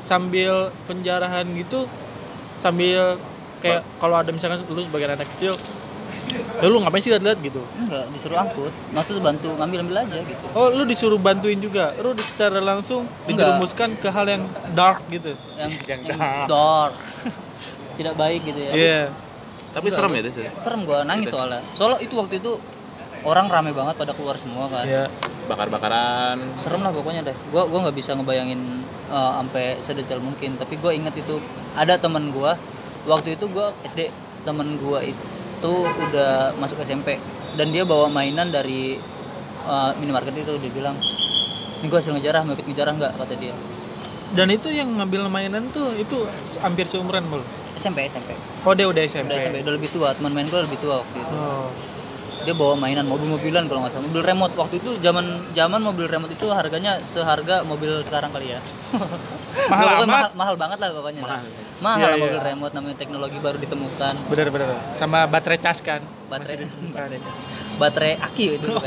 sambil 0.00 0.54
penjarahan 0.84 1.42
gitu 1.52 1.90
sambil 2.58 3.18
kayak 3.58 3.82
kalau 3.98 4.14
ada 4.14 4.30
misalkan 4.30 4.62
lu 4.64 4.80
sebagai 4.80 5.10
anak 5.10 5.26
kecil 5.34 5.58
ya 6.56 6.66
lu 6.66 6.78
ngapain 6.78 7.02
sih 7.02 7.10
lihat-lihat 7.10 7.42
gitu. 7.42 7.58
Enggak 7.76 8.06
disuruh 8.10 8.38
angkut. 8.38 8.70
Maksud 8.90 9.18
bantu 9.18 9.50
ngambil 9.52 9.78
ambil 9.82 9.96
aja 9.98 10.18
gitu. 10.22 10.46
Oh 10.52 10.70
lu 10.70 10.86
disuruh 10.86 11.18
bantuin 11.18 11.58
juga. 11.58 11.90
Lu 11.98 12.14
di- 12.14 12.22
secara 12.22 12.62
langsung 12.62 13.02
dijerumuskan 13.26 13.98
ke 13.98 14.08
hal 14.08 14.26
yang 14.26 14.46
dark 14.72 15.02
gitu. 15.08 15.34
Yang, 15.58 15.70
Yang 15.84 16.00
yang 16.06 16.46
dark. 16.46 16.94
tidak 17.94 18.14
baik 18.14 18.40
gitu 18.44 18.60
ya. 18.60 18.72
Iya. 18.72 19.00
Tapi 19.70 19.86
Enggak, 19.86 19.96
serem 19.96 20.10
gua- 20.10 20.16
ya 20.16 20.22
itu. 20.24 20.40
serem 20.56 20.80
gue 20.82 20.98
nangis 21.02 21.26
Gitu. 21.26 21.34
soalnya. 21.34 21.60
Soalnya 21.72 21.98
itu 22.00 22.14
waktu 22.14 22.34
itu 22.36 22.52
orang 23.24 23.46
rame 23.48 23.70
banget 23.70 23.94
pada 23.96 24.12
keluar 24.12 24.36
semua 24.36 24.68
kan. 24.68 24.84
Iya. 24.84 25.04
Bakar-bakaran. 25.44 26.38
serem 26.56 26.80
lah 26.80 26.90
pokoknya 26.90 27.22
deh. 27.22 27.36
Gua 27.48 27.64
gua 27.64 27.84
nggak 27.84 27.94
bisa 27.94 28.12
ngebayangin 28.12 28.60
eh, 29.06 29.32
sampai 29.34 29.64
sedetail 29.80 30.18
mungkin. 30.18 30.56
Tapi 30.56 30.76
gue 30.76 30.92
inget 30.92 31.14
itu 31.16 31.36
ada 31.74 31.94
teman 31.96 32.30
gua 32.30 32.56
waktu 33.04 33.34
itu 33.34 33.44
gua 33.46 33.76
SD 33.82 34.08
teman 34.42 34.76
gua 34.76 35.00
itu 35.00 35.72
udah 35.74 36.52
masuk 36.54 36.80
SMP 36.80 37.16
dan 37.54 37.68
dia 37.68 37.82
bawa 37.82 38.06
mainan 38.06 38.48
dari 38.48 38.96
eh, 39.64 39.90
minimarket 39.94 40.36
itu 40.36 40.56
dia 40.56 40.70
bilang 40.70 40.96
ini 41.76 41.86
gua 41.86 41.98
hasil 41.98 42.12
ngejarah 42.12 42.40
mau 42.42 42.52
ikut 42.52 42.64
ngejarah 42.64 42.92
nggak? 42.94 43.12
kata 43.16 43.34
dia 43.36 43.52
dan 44.32 44.48
itu 44.48 44.72
yang 44.72 44.88
ngambil 44.96 45.28
mainan 45.28 45.68
tuh 45.68 45.92
itu 45.94 46.24
hampir 46.64 46.88
seumuran 46.88 47.28
mul 47.28 47.44
SMP 47.76 48.08
SMP 48.08 48.32
oh 48.64 48.72
dia 48.72 48.88
udah 48.88 49.02
SMP 49.04 49.28
udah 49.28 49.38
SMP 49.44 49.56
udah 49.60 49.74
lebih 49.76 49.90
tua. 49.92 50.16
Teman 50.16 50.32
main 50.32 50.48
gua 50.48 50.64
lebih 50.64 50.80
tua 50.80 51.04
waktu 51.04 51.18
itu. 51.20 51.36
Oh. 51.36 51.68
Dia 52.44 52.52
bawa 52.52 52.76
mainan 52.76 53.08
mobil-mobilan 53.08 53.64
kalau 53.72 53.84
nggak 53.84 53.92
salah. 53.96 54.04
Mobil 54.04 54.20
remote. 54.20 54.52
Waktu 54.52 54.76
itu 54.84 54.90
zaman 55.00 55.48
zaman 55.56 55.80
mobil 55.80 56.04
remote 56.04 56.32
itu 56.36 56.46
harganya 56.52 57.00
seharga 57.00 57.64
mobil 57.64 58.04
sekarang 58.04 58.36
kali 58.36 58.52
ya. 58.52 58.60
Mahal 59.72 60.04
amat. 60.04 60.06
mahal, 60.08 60.30
mahal 60.36 60.54
banget 60.60 60.78
lah 60.80 60.90
pokoknya. 60.92 61.22
Mahal. 61.24 61.44
mahal 61.80 61.98
Iya, 61.98 62.04
lah 62.04 62.12
iya. 62.12 62.24
mobil 62.24 62.40
remote 62.44 62.72
namanya 62.76 62.96
teknologi 63.00 63.38
baru 63.40 63.56
ditemukan. 63.56 64.14
Bener 64.28 64.48
bener 64.52 64.68
sama 64.92 65.24
baterai 65.24 65.58
cas 65.60 65.80
kan? 65.80 66.04
Baterai. 66.28 66.68
Baterai 67.80 68.14
aki 68.20 68.60
itu 68.60 68.70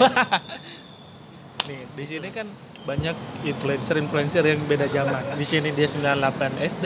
nih 1.67 1.83
di 1.99 2.05
sini 2.07 2.29
kan 2.31 2.47
banyak 2.87 3.15
influencer 3.43 3.99
influencer 3.99 4.43
yang 4.47 4.63
beda 4.63 4.87
zaman 4.87 5.35
di 5.35 5.43
sini 5.43 5.75
dia 5.75 5.91
98 5.91 6.55
SD 6.71 6.85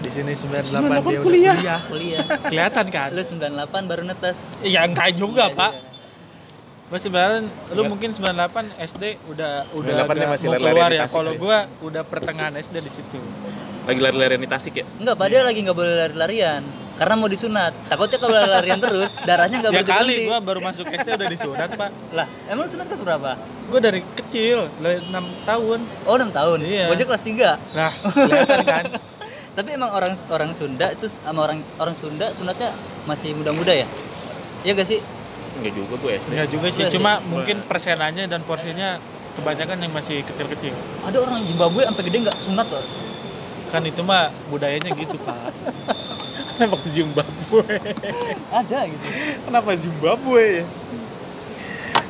di 0.00 0.08
sini 0.08 0.32
98, 0.32 0.68
dia 0.72 0.80
udah 0.80 1.02
kuliah. 1.24 1.54
kuliah 1.56 1.80
kuliah 1.88 2.24
kelihatan 2.48 2.86
kan 2.92 3.08
lu 3.12 3.24
98 3.24 3.88
baru 3.88 4.02
netes 4.04 4.36
iya 4.60 4.84
enggak 4.84 5.16
juga 5.16 5.48
Iya, 5.48 5.56
pak 5.56 5.72
iya. 5.72 5.88
Mas 6.90 7.06
sebenarnya 7.06 7.46
lu 7.70 7.86
Enggak. 7.86 7.86
mungkin 7.86 8.10
98 8.10 8.74
SD 8.82 9.04
udah 9.30 9.52
udah 9.78 9.94
98 9.94 10.10
dia 10.10 10.26
agak 10.26 10.30
masih 10.34 10.46
mau 10.50 10.58
keluar 10.58 10.90
ya. 10.90 11.06
Kalau 11.06 11.32
gua 11.38 11.58
udah 11.86 12.02
pertengahan 12.02 12.54
SD 12.58 12.82
di 12.82 12.90
situ. 12.90 13.18
Lagi 13.86 14.00
lari-larian 14.02 14.42
di 14.42 14.50
Tasik 14.50 14.74
ya. 14.74 14.84
enggak 14.98 15.14
dia 15.30 15.40
lagi 15.46 15.58
nggak 15.62 15.78
boleh 15.78 15.94
lari-larian 16.02 16.62
karena 17.00 17.16
mau 17.16 17.26
disunat 17.26 17.72
takutnya 17.88 18.20
kalau 18.20 18.34
lari-larian 18.34 18.76
terus 18.76 19.08
darahnya 19.24 19.56
nggak 19.58 19.72
Ya 19.72 19.80
berhenti 19.80 19.92
kali 19.96 20.14
gua 20.28 20.38
baru 20.38 20.60
masuk 20.60 20.84
SD 20.84 21.08
udah 21.10 21.28
disunat, 21.28 21.68
Pak. 21.72 21.90
lah 22.12 22.28
emang 22.44 22.68
sunat 22.68 22.86
kelas 22.86 23.00
berapa 23.00 23.30
Gua 23.66 23.80
dari 23.80 24.02
kecil, 24.12 24.66
dari 24.76 24.98
6 25.00 25.14
tahun. 25.46 25.78
oh 26.04 26.14
6 26.14 26.28
tahun 26.28 26.58
Iya. 26.60 26.84
Gua 26.84 26.94
aja 26.94 27.06
kelas 27.06 27.22
3 27.22 27.56
Nah, 27.72 27.92
kelihatan 28.20 28.60
kan. 28.62 28.84
tapi 29.50 29.68
emang 29.72 29.90
orang 29.90 30.12
orang 30.28 30.52
Sunda 30.52 30.92
itu 30.92 31.08
sama 31.08 31.40
orang 31.42 31.64
orang 31.74 31.96
Sunda 31.96 32.30
sunatnya 32.30 32.76
masih 33.02 33.32
muda-muda 33.32 33.72
ya 33.72 33.88
Iya 34.60 34.76
gak 34.76 34.86
sih 34.86 35.00
Enggak 35.50 35.72
juga 35.72 35.94
gue 35.96 36.12
SD. 36.14 36.28
Enggak 36.30 36.48
juga 36.48 36.66
sih, 36.68 36.84
cuma 36.90 37.12
mungkin 37.22 37.56
persenannya 37.64 38.24
dan 38.24 38.44
porsinya 38.44 39.00
kebanyakan 39.32 39.78
yang 39.78 39.90
masih 39.90 40.20
kecil-kecil. 40.22 40.76
ada 41.00 41.16
orang 41.16 41.42
Zimbabwe 41.42 41.82
sampai 41.82 42.02
gede 42.02 42.18
nggak 42.22 42.38
sunat 42.38 42.68
loh 42.68 42.84
Kan 43.68 43.82
itu 43.82 44.00
mah 44.00 44.30
budayanya 44.46 44.90
gitu, 44.92 45.14
Pak. 45.16 45.38
Kenapa 46.60 46.76
ke 46.76 46.88
Zimbabwe? 46.92 47.64
ada 48.52 48.78
gitu 48.84 49.04
Kenapa 49.42 49.68
Zimbabwe? 49.74 50.68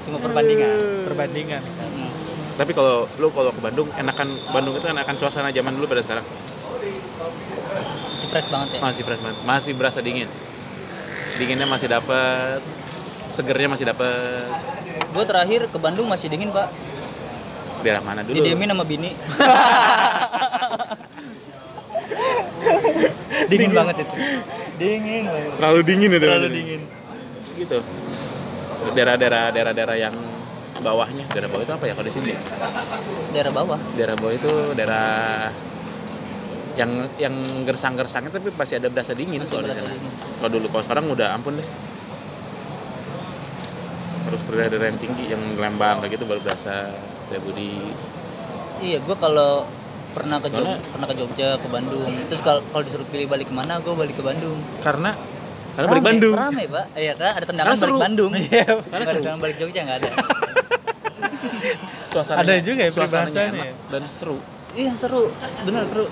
cuma 0.00 0.16
perbandingan 0.18 1.06
Perbandingan. 1.06 1.62
Hmm. 1.62 2.10
Tapi 2.56 2.74
kalau 2.74 3.06
lu 3.14 3.30
kalau 3.30 3.54
ke 3.54 3.60
Bandung, 3.62 3.88
enakan 3.94 4.28
Bandung 4.50 4.74
itu 4.74 4.84
enakan 4.84 5.14
suasana 5.16 5.48
zaman 5.48 5.70
dulu 5.72 5.86
pada 5.86 6.02
sekarang. 6.02 6.26
masih 8.10 8.26
fresh 8.28 8.48
banget 8.48 8.68
ya 8.74 8.80
Masih 8.82 9.02
fresh 9.02 9.22
banget. 9.22 9.38
Masih 9.44 9.72
berasa 9.72 9.98
dingin. 10.00 10.26
Dinginnya 11.36 11.64
masih 11.64 11.86
dapat. 11.86 12.58
Segernya 13.30 13.70
masih 13.70 13.86
dapat. 13.86 14.50
gue 14.90 15.24
terakhir 15.24 15.60
ke 15.66 15.78
Bandung 15.78 16.06
masih 16.06 16.26
dingin 16.26 16.50
pak 16.50 16.70
Daerah 17.80 17.98
mana 17.98 18.20
dulu? 18.20 18.36
didiemin 18.36 18.68
sama 18.68 18.84
bini 18.84 19.14
dingin 23.50 23.72
banget 23.72 23.96
itu 24.00 24.14
dingin 24.76 25.24
banget 25.26 25.52
Terlalu 25.56 25.80
dingin 25.84 26.10
itu. 26.10 26.20
terlalu 26.20 26.48
dingin 26.50 26.80
Gitu. 27.52 27.78
Daerah-daerah 28.90 29.52
daerah-daerah 29.52 29.96
yang 30.00 30.16
bawahnya, 30.80 31.28
daerah 31.28 31.44
bawah 31.46 31.60
itu 31.60 31.72
apa 31.76 31.84
ya 31.84 31.92
kalau 31.92 32.08
di 32.08 32.14
sini? 32.14 32.32
daerah 33.30 33.52
bawah 33.52 33.76
Daerah 33.92 34.16
bawah 34.16 34.32
itu 34.32 34.48
daerah 34.72 35.52
yang 36.72 36.90
yang 37.16 37.34
gersang-gersangnya 37.62 38.32
tapi 38.32 38.48
pasti 38.50 38.74
ada 38.74 38.88
berasa 38.88 39.12
dingin 39.12 39.44
Masih 39.44 39.52
kalau 39.52 39.62
di 39.62 39.76
sana. 39.76 39.92
dingin. 39.92 40.12
Kalau 40.38 40.50
dulu 40.50 40.66
kalau 40.68 40.82
sekarang 40.82 41.04
udah 41.10 41.28
ampun 41.30 41.60
deh. 41.60 41.68
Harus 44.22 44.40
ke 44.40 44.52
daerah 44.54 44.86
yang 44.86 45.00
tinggi 45.00 45.24
yang 45.26 45.42
Lembang 45.56 46.00
kayak 46.00 46.16
gitu 46.16 46.24
baru 46.24 46.40
berasa 46.40 46.96
Budi. 47.30 47.92
iya 48.80 48.96
gue 48.98 49.14
kalau 49.14 49.68
pernah 50.10 50.36
ke 50.36 50.48
Jog- 50.48 50.66
Karena- 50.66 50.80
pernah 50.90 51.06
ke 51.06 51.16
Jogja 51.16 51.48
ke 51.54 51.66
Bandung. 51.66 52.10
Terus 52.26 52.40
kalau 52.40 52.60
kalau 52.66 52.82
disuruh 52.82 53.06
pilih 53.06 53.26
balik 53.26 53.46
ke 53.46 53.54
mana 53.54 53.78
gue 53.78 53.92
balik 53.92 54.14
ke 54.14 54.22
Bandung. 54.22 54.58
Karena 54.80 55.14
Karena 55.70 55.86
balik 55.88 55.96
Rame, 55.96 56.08
Bandung. 56.10 56.34
rame 56.34 56.64
pak. 56.66 56.86
Iya 56.94 57.12
kan 57.14 57.30
ada 57.32 57.44
tendangan 57.44 57.70
balik 57.70 57.80
seru. 57.80 57.96
Bandung. 57.96 58.32
Iya, 58.34 58.64
Nggak 58.66 58.84
karena 58.84 58.96
ada 58.96 59.06
seru. 59.06 59.18
tendangan 59.18 59.40
balik 59.40 59.56
Jogja 59.56 59.80
nggak 59.82 59.98
ada. 59.98 60.10
Suasananya, 62.10 62.42
Ada 62.42 62.54
juga 62.60 62.80
ya 62.80 62.90
peribahasanya 62.90 63.50
enak 63.52 63.66
dan 63.88 64.02
seru. 64.08 64.38
iya 64.72 64.92
seru. 64.94 65.22
Bener 65.62 65.82
seru. 65.84 66.06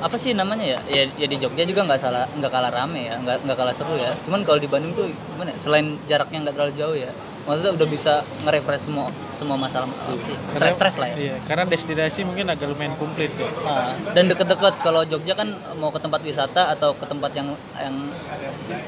Apa 0.00 0.16
sih 0.16 0.32
namanya 0.32 0.64
ya? 0.66 0.78
Ya, 0.88 1.02
ya 1.14 1.26
di 1.26 1.36
Jogja 1.36 1.62
juga 1.62 1.84
nggak 1.84 1.98
salah 1.98 2.24
nggak 2.30 2.48
kalah 2.48 2.68
rame 2.68 3.04
ya 3.04 3.16
nggak 3.16 3.44
nggak 3.44 3.56
kalah 3.56 3.74
seru 3.74 3.96
ya. 3.96 4.12
Cuman 4.22 4.40
kalau 4.42 4.56
di 4.56 4.66
Bandung 4.66 4.92
tuh 4.92 5.08
gimana 5.08 5.50
ya? 5.50 5.58
selain 5.58 5.86
jaraknya 6.04 6.38
nggak 6.42 6.54
terlalu 6.54 6.74
jauh 6.74 6.96
ya 6.98 7.10
maksudnya 7.48 7.72
udah 7.72 7.88
bisa 7.88 8.12
nge-refresh 8.44 8.84
semua 8.84 9.08
semua 9.32 9.56
masalah 9.56 9.88
apa 9.88 10.20
sih. 10.20 10.36
Karena- 10.36 10.52
stres 10.52 10.74
stres 10.76 10.94
lah 11.00 11.08
ya. 11.08 11.16
Iya, 11.16 11.36
karena 11.48 11.64
destinasi 11.64 12.20
mungkin 12.28 12.46
agak 12.52 12.68
lumayan 12.68 12.92
komplit 13.00 13.32
ya. 13.40 13.48
Ah, 13.64 13.96
dan 14.12 14.28
deket-deket 14.28 14.84
kalau 14.84 15.00
Jogja 15.08 15.32
kan 15.32 15.56
mau 15.80 15.88
ke 15.88 15.96
tempat 15.96 16.20
wisata 16.20 16.76
atau 16.76 16.92
ke 16.92 17.08
tempat 17.08 17.32
yang 17.32 17.56
yang 17.80 17.96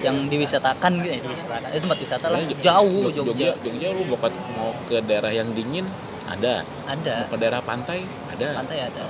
yang 0.05 0.17
diwisatakan 0.29 1.01
gitu 1.01 1.09
ya 1.09 1.21
diwisatakan 1.25 1.69
itu 1.73 1.83
tempat 1.89 1.99
wisata 2.05 2.27
lah 2.29 2.41
jauh 2.45 3.09
Jog- 3.09 3.33
Jogja, 3.33 3.57
Jogja 3.65 3.89
lu 3.97 4.05
mau 4.05 4.21
ke, 4.21 4.29
mau 4.53 4.71
ke 4.85 4.97
daerah 5.01 5.33
yang 5.33 5.57
dingin 5.57 5.89
ada, 6.29 6.63
ada. 6.85 7.25
Mau 7.25 7.33
ke 7.33 7.39
daerah 7.41 7.61
pantai 7.65 8.05
ada. 8.29 8.47
pantai 8.55 8.79
ada 8.87 9.05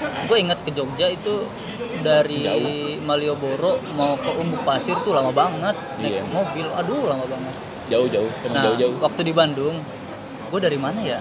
gue 0.00 0.36
ingat 0.38 0.58
ke 0.62 0.70
Jogja 0.70 1.06
itu 1.06 1.46
dari 2.00 2.42
Jauh. 2.42 3.02
Malioboro 3.02 3.76
mau 3.92 4.14
ke 4.14 4.30
Umbuk 4.32 4.62
Pasir 4.62 4.96
tuh 5.02 5.12
lama 5.12 5.30
banget. 5.30 5.76
Naik 5.98 6.12
Iya. 6.12 6.22
mobil 6.24 6.66
aduh 6.68 7.04
lama 7.06 7.24
banget. 7.24 7.54
Jauh-jauh, 7.86 8.30
emang 8.42 8.54
nah 8.54 8.62
jauh-jauh. 8.70 8.94
waktu 9.00 9.20
di 9.22 9.32
Bandung 9.32 9.76
gue 10.48 10.60
dari 10.60 10.76
mana 10.76 11.00
ya? 11.00 11.20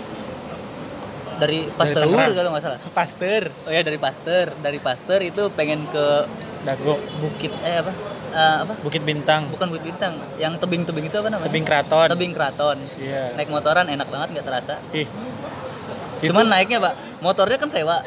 Dari 1.38 1.66
Pasteur 1.74 2.06
kalau 2.06 2.50
nggak 2.54 2.64
salah. 2.64 2.80
Pasteur, 2.94 3.50
oh 3.66 3.72
ya 3.72 3.82
dari 3.82 3.98
Pasteur. 3.98 4.54
Dari 4.56 4.78
Pasteur 4.78 5.20
itu 5.20 5.50
pengen 5.50 5.90
ke 5.90 6.30
Dago, 6.62 7.02
Bukit 7.18 7.50
eh 7.66 7.82
apa? 7.82 7.90
Eh, 8.32 8.58
apa? 8.62 8.74
Bukit 8.80 9.02
Bintang, 9.02 9.50
bukan 9.50 9.74
Bukit 9.74 9.90
Bintang 9.90 10.22
yang 10.38 10.54
tebing-tebing 10.56 11.10
itu 11.10 11.18
apa 11.18 11.34
namanya? 11.34 11.50
Tebing 11.50 11.66
Keraton. 11.66 12.08
tebing 12.08 12.32
keraton. 12.32 12.78
Iya. 12.96 13.34
naik 13.34 13.50
motoran 13.50 13.90
enak 13.90 14.06
banget 14.08 14.28
nggak 14.38 14.46
terasa. 14.46 14.76
Ih. 14.94 15.10
cuman 16.22 16.46
naiknya 16.46 16.78
pak 16.78 16.94
motornya 17.22 17.56
kan 17.56 17.70
sewa 17.70 18.02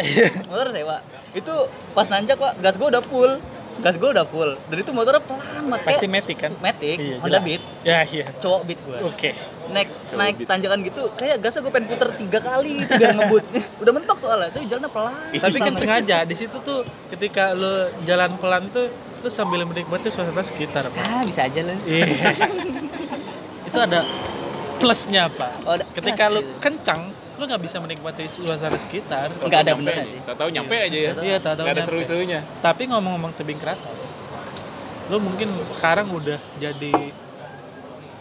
motor 0.45 0.69
sewa 0.71 0.97
itu 1.33 1.55
pas 1.91 2.07
nanjak 2.07 2.35
pak 2.35 2.53
gas 2.59 2.75
gue 2.75 2.89
udah 2.89 3.03
full 3.03 3.33
gas 3.77 3.95
gue 3.95 4.07
udah 4.07 4.23
full 4.25 4.55
dan 4.65 4.77
itu 4.77 4.91
motornya 4.91 5.19
pelan 5.21 5.43
banget 5.67 5.87
Pasti 5.89 6.07
Matic 6.07 6.37
kan? 6.37 6.53
Matic 6.59 6.95
Iya, 6.97 7.17
Honda. 7.19 7.39
Beat 7.41 7.63
Ya, 7.83 7.99
iya. 8.05 8.27
cowok 8.37 8.61
Beat 8.65 8.81
gue 8.81 8.99
Oke. 9.03 9.31
naik 9.67 9.89
Cowok 9.91 10.15
naik 10.15 10.35
Beat. 10.37 10.47
tanjakan 10.47 10.79
gitu 10.85 11.03
kayak 11.15 11.37
gasnya 11.39 11.61
gue 11.61 11.73
pengen 11.73 11.89
puter 11.89 12.09
tiga 12.15 12.39
kali 12.41 12.73
itu 12.81 12.93
biar 12.93 13.13
ngebut 13.13 13.45
udah 13.83 13.93
mentok 13.93 14.19
soalnya 14.21 14.49
tapi 14.49 14.65
jalannya 14.65 14.91
pelan 14.91 15.15
Tapi 15.33 15.59
kan 15.59 15.75
sengaja 15.75 16.19
di 16.23 16.35
situ 16.35 16.57
tuh 16.61 16.79
ketika 17.09 17.51
lo 17.51 17.75
jalan 18.03 18.39
pelan 18.39 18.71
tuh 18.71 18.87
lu 19.19 19.29
sambil 19.29 19.65
menikmati 19.65 20.07
suasana 20.07 20.45
sekitar, 20.45 20.85
Pak. 20.87 21.01
ah 21.01 21.25
bisa 21.25 21.43
aja 21.43 21.61
lo 21.63 21.75
Iya. 21.83 22.05
itu 23.69 23.79
ada 23.81 24.05
plusnya, 24.77 25.27
Pak. 25.29 25.51
Oh, 25.65 25.75
Ketika 25.93 26.29
plus 26.29 26.35
lu 26.35 26.41
gitu. 26.43 26.53
kencang, 26.61 27.01
lu 27.35 27.43
nggak 27.51 27.63
bisa 27.63 27.77
menikmati 27.83 28.31
suasana 28.31 28.79
sekitar. 28.79 29.35
Nggak 29.43 29.61
ada 29.67 29.73
aja. 29.75 30.03
sih. 30.07 30.21
Tahu-tahu 30.23 30.51
nyampe 30.55 30.75
aja 30.79 30.99
ya. 30.99 31.13
Iya, 31.19 31.37
tahu-tahu 31.43 31.65
Nggak 31.67 31.77
ada 31.77 31.85
seru-serunya. 31.87 32.41
Tapi 32.63 32.83
ngomong-ngomong 32.91 33.33
tebing 33.35 33.59
keraton, 33.59 33.97
lu 35.11 35.19
mungkin 35.19 35.49
sekarang 35.71 36.15
udah 36.15 36.39
jadi 36.63 36.95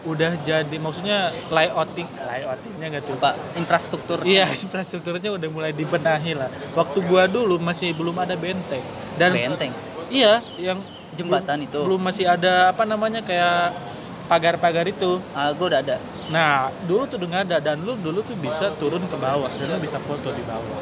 udah 0.03 0.35
jadi 0.43 0.77
maksudnya 0.83 1.31
layouting 1.47 2.11
layoutingnya 2.11 2.87
nggak 2.91 3.03
tuh 3.07 3.15
pak 3.15 3.39
infrastruktur 3.55 4.19
Iya 4.27 4.51
infrastrukturnya 4.67 5.31
udah 5.31 5.47
mulai 5.47 5.71
dibenahi 5.71 6.35
lah. 6.35 6.51
Waktu 6.75 6.99
gua 7.07 7.23
dulu 7.23 7.55
masih 7.55 7.95
belum 7.95 8.19
ada 8.19 8.35
benteng 8.35 8.83
dan 9.15 9.31
benteng 9.31 9.71
iya 10.09 10.41
yang 10.57 10.81
jembatan 11.13 11.65
itu 11.65 11.79
belum 11.85 12.01
masih 12.01 12.25
ada 12.25 12.73
apa 12.73 12.83
namanya 12.83 13.21
kayak 13.21 13.77
pagar-pagar 14.25 14.85
itu. 14.87 15.19
ah 15.33 15.51
gue 15.51 15.65
udah 15.67 15.81
ada 15.81 15.97
Nah 16.31 16.71
dulu 16.87 17.03
tuh 17.05 17.19
udah 17.19 17.27
nggak 17.29 17.43
ada 17.51 17.57
dan 17.59 17.83
lu 17.83 17.93
dulu 17.95 18.23
tuh 18.23 18.35
bisa 18.35 18.71
turun 18.79 19.03
ke 19.05 19.17
bawah 19.17 19.51
dan 19.53 19.65
lu 19.67 19.77
bisa 19.77 19.99
foto 20.03 20.31
di 20.31 20.43
bawah. 20.43 20.79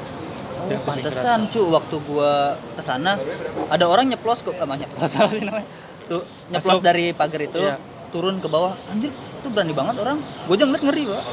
Oh, 0.61 0.77
pantesan 0.85 1.49
cu 1.49 1.73
waktu 1.73 1.95
gua 2.05 2.53
ke 2.77 2.81
sana 2.85 3.17
ada 3.65 3.89
orang 3.89 4.13
nyeplos 4.13 4.45
ke 4.45 4.53
apa 4.53 4.77
nyeplos 4.77 5.09
apa 5.17 5.33
sih 5.33 5.41
namanya 5.41 5.65
tuh 6.05 6.21
nyeplos 6.53 6.77
Masuk. 6.77 6.85
dari 6.85 7.05
pagar 7.17 7.41
itu 7.41 7.57
Iya. 7.57 7.81
turun 8.13 8.37
ke 8.37 8.45
bawah 8.45 8.77
anjir 8.85 9.09
itu 9.09 9.47
berani 9.49 9.73
banget 9.73 9.97
orang 9.97 10.21
gue 10.21 10.53
aja 10.53 10.65
ngeliat 10.69 10.83
ngeri 10.85 11.03
pak 11.09 11.23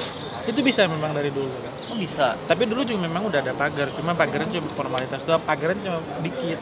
Itu 0.49 0.64
bisa 0.64 0.88
memang 0.88 1.12
dari 1.12 1.29
dulu 1.29 1.44
kan. 1.61 1.92
oh 1.92 1.97
bisa 2.01 2.40
Tapi 2.49 2.64
dulu 2.64 2.81
juga 2.81 3.05
memang 3.05 3.29
udah 3.29 3.44
ada 3.44 3.53
pagar, 3.53 3.92
cuma 3.92 4.16
pagarnya 4.16 4.49
cuma 4.49 4.73
formalitas 4.73 5.21
doang, 5.29 5.44
pagarnya 5.44 5.77
cuma 5.85 6.01
dikit. 6.25 6.57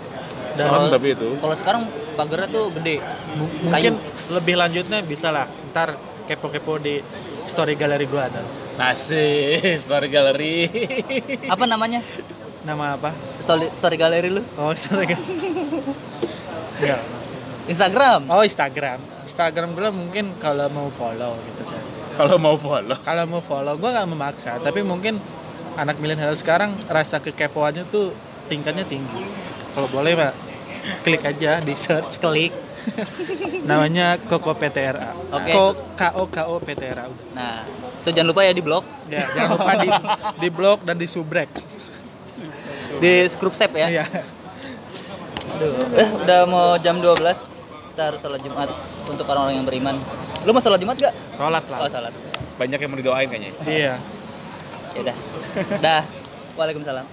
Dan 0.56 0.66
Serem 0.66 0.84
tapi 0.88 1.08
itu. 1.12 1.28
kalau 1.36 1.54
sekarang 1.54 1.82
pagarnya 2.12 2.48
tuh 2.48 2.64
gede 2.72 2.96
mu- 3.34 3.52
mungkin 3.62 4.00
lebih 4.28 4.54
lanjutnya 4.56 4.98
bisa 5.00 5.28
lah. 5.28 5.44
Ntar 5.70 5.94
kepo-kepo 6.24 6.76
di 6.76 6.98
story 7.44 7.74
galeri 7.74 8.04
gua 8.04 8.26
ada. 8.26 8.40
Nasi, 8.74 9.56
story 9.84 10.08
gallery. 10.08 10.56
apa 11.46 11.64
namanya 11.64 12.00
Nama 12.60 12.96
apa? 12.96 13.14
story 13.38 13.70
story 13.72 13.94
galeri 13.94 14.28
lu 14.28 14.42
Oh, 14.54 14.74
story 14.74 15.06
gal- 15.06 15.22
Enggak. 16.76 17.00
Instagram 17.66 18.20
Oh, 18.26 18.42
Instagram. 18.42 18.98
Instagram 19.22 19.68
gua 19.72 19.90
mungkin 19.90 20.34
kalau 20.36 20.66
mau 20.68 20.88
follow 20.92 21.34
gitu 21.44 21.62
kan. 21.64 21.82
Kalau 22.16 22.36
mau 22.36 22.56
follow. 22.56 22.96
Kalau 22.98 23.24
mau 23.26 23.40
follow 23.40 23.74
gua 23.76 23.90
nggak 23.92 24.08
memaksa, 24.08 24.50
tapi 24.58 24.80
mungkin 24.80 25.20
anak 25.74 25.98
milenial 25.98 26.32
sekarang 26.32 26.80
rasa 26.86 27.18
kekepoannya 27.18 27.84
tuh 27.86 28.16
tingkatnya 28.46 28.82
tinggi. 28.82 29.22
Kalau 29.70 29.86
boleh, 29.86 30.16
Pak, 30.16 30.32
klik 31.00 31.22
aja 31.22 31.58
di 31.58 31.74
search 31.74 32.16
klik 32.16 32.52
namanya 33.68 34.14
Koko 34.20 34.52
PTRA. 34.52 35.10
Oke. 35.28 35.50
Ko 35.50 35.64
K 35.92 36.02
O 36.14 36.24
K 36.26 36.36
O 36.46 36.56
PTRA 36.58 37.04
udah. 37.04 37.26
nah 37.32 37.66
itu 37.98 38.08
jangan 38.10 38.28
lupa 38.30 38.40
ya 38.40 38.52
di 38.52 38.62
blog 38.62 38.84
Ya, 39.06 39.26
jangan 39.28 39.50
lupa 39.52 39.72
di 39.76 39.88
di 40.42 40.48
blog 40.48 40.78
dan 40.82 40.94
di 40.94 41.06
subrek. 41.06 41.50
di 42.96 43.26
Scrubsep 43.26 43.74
ya 43.74 43.86
Iya. 43.92 44.04
Aduh, 45.48 45.72
eh 45.94 46.08
udah 46.16 46.40
mau 46.44 46.68
jam 46.76 46.98
12 46.98 47.22
kita 47.90 48.02
harus 48.04 48.20
sholat 48.20 48.40
Jumat 48.40 48.68
untuk 49.04 49.24
orang-orang 49.24 49.56
yang 49.56 49.66
beriman. 49.66 49.96
Lu 50.44 50.52
mau 50.52 50.60
sholat 50.60 50.76
Jumat 50.76 50.96
gak? 50.96 51.14
Sholat 51.32 51.64
Oh, 51.66 51.80
lah. 51.80 51.88
sholat. 51.88 52.12
Banyak 52.56 52.76
yang 52.76 52.90
mau 52.90 52.98
didoain 52.98 53.24
kayaknya. 53.26 53.52
Iya. 53.64 53.94
Ya 54.92 54.98
udah. 55.00 55.16
Dah. 55.80 56.02
Waalaikumsalam. 56.54 57.04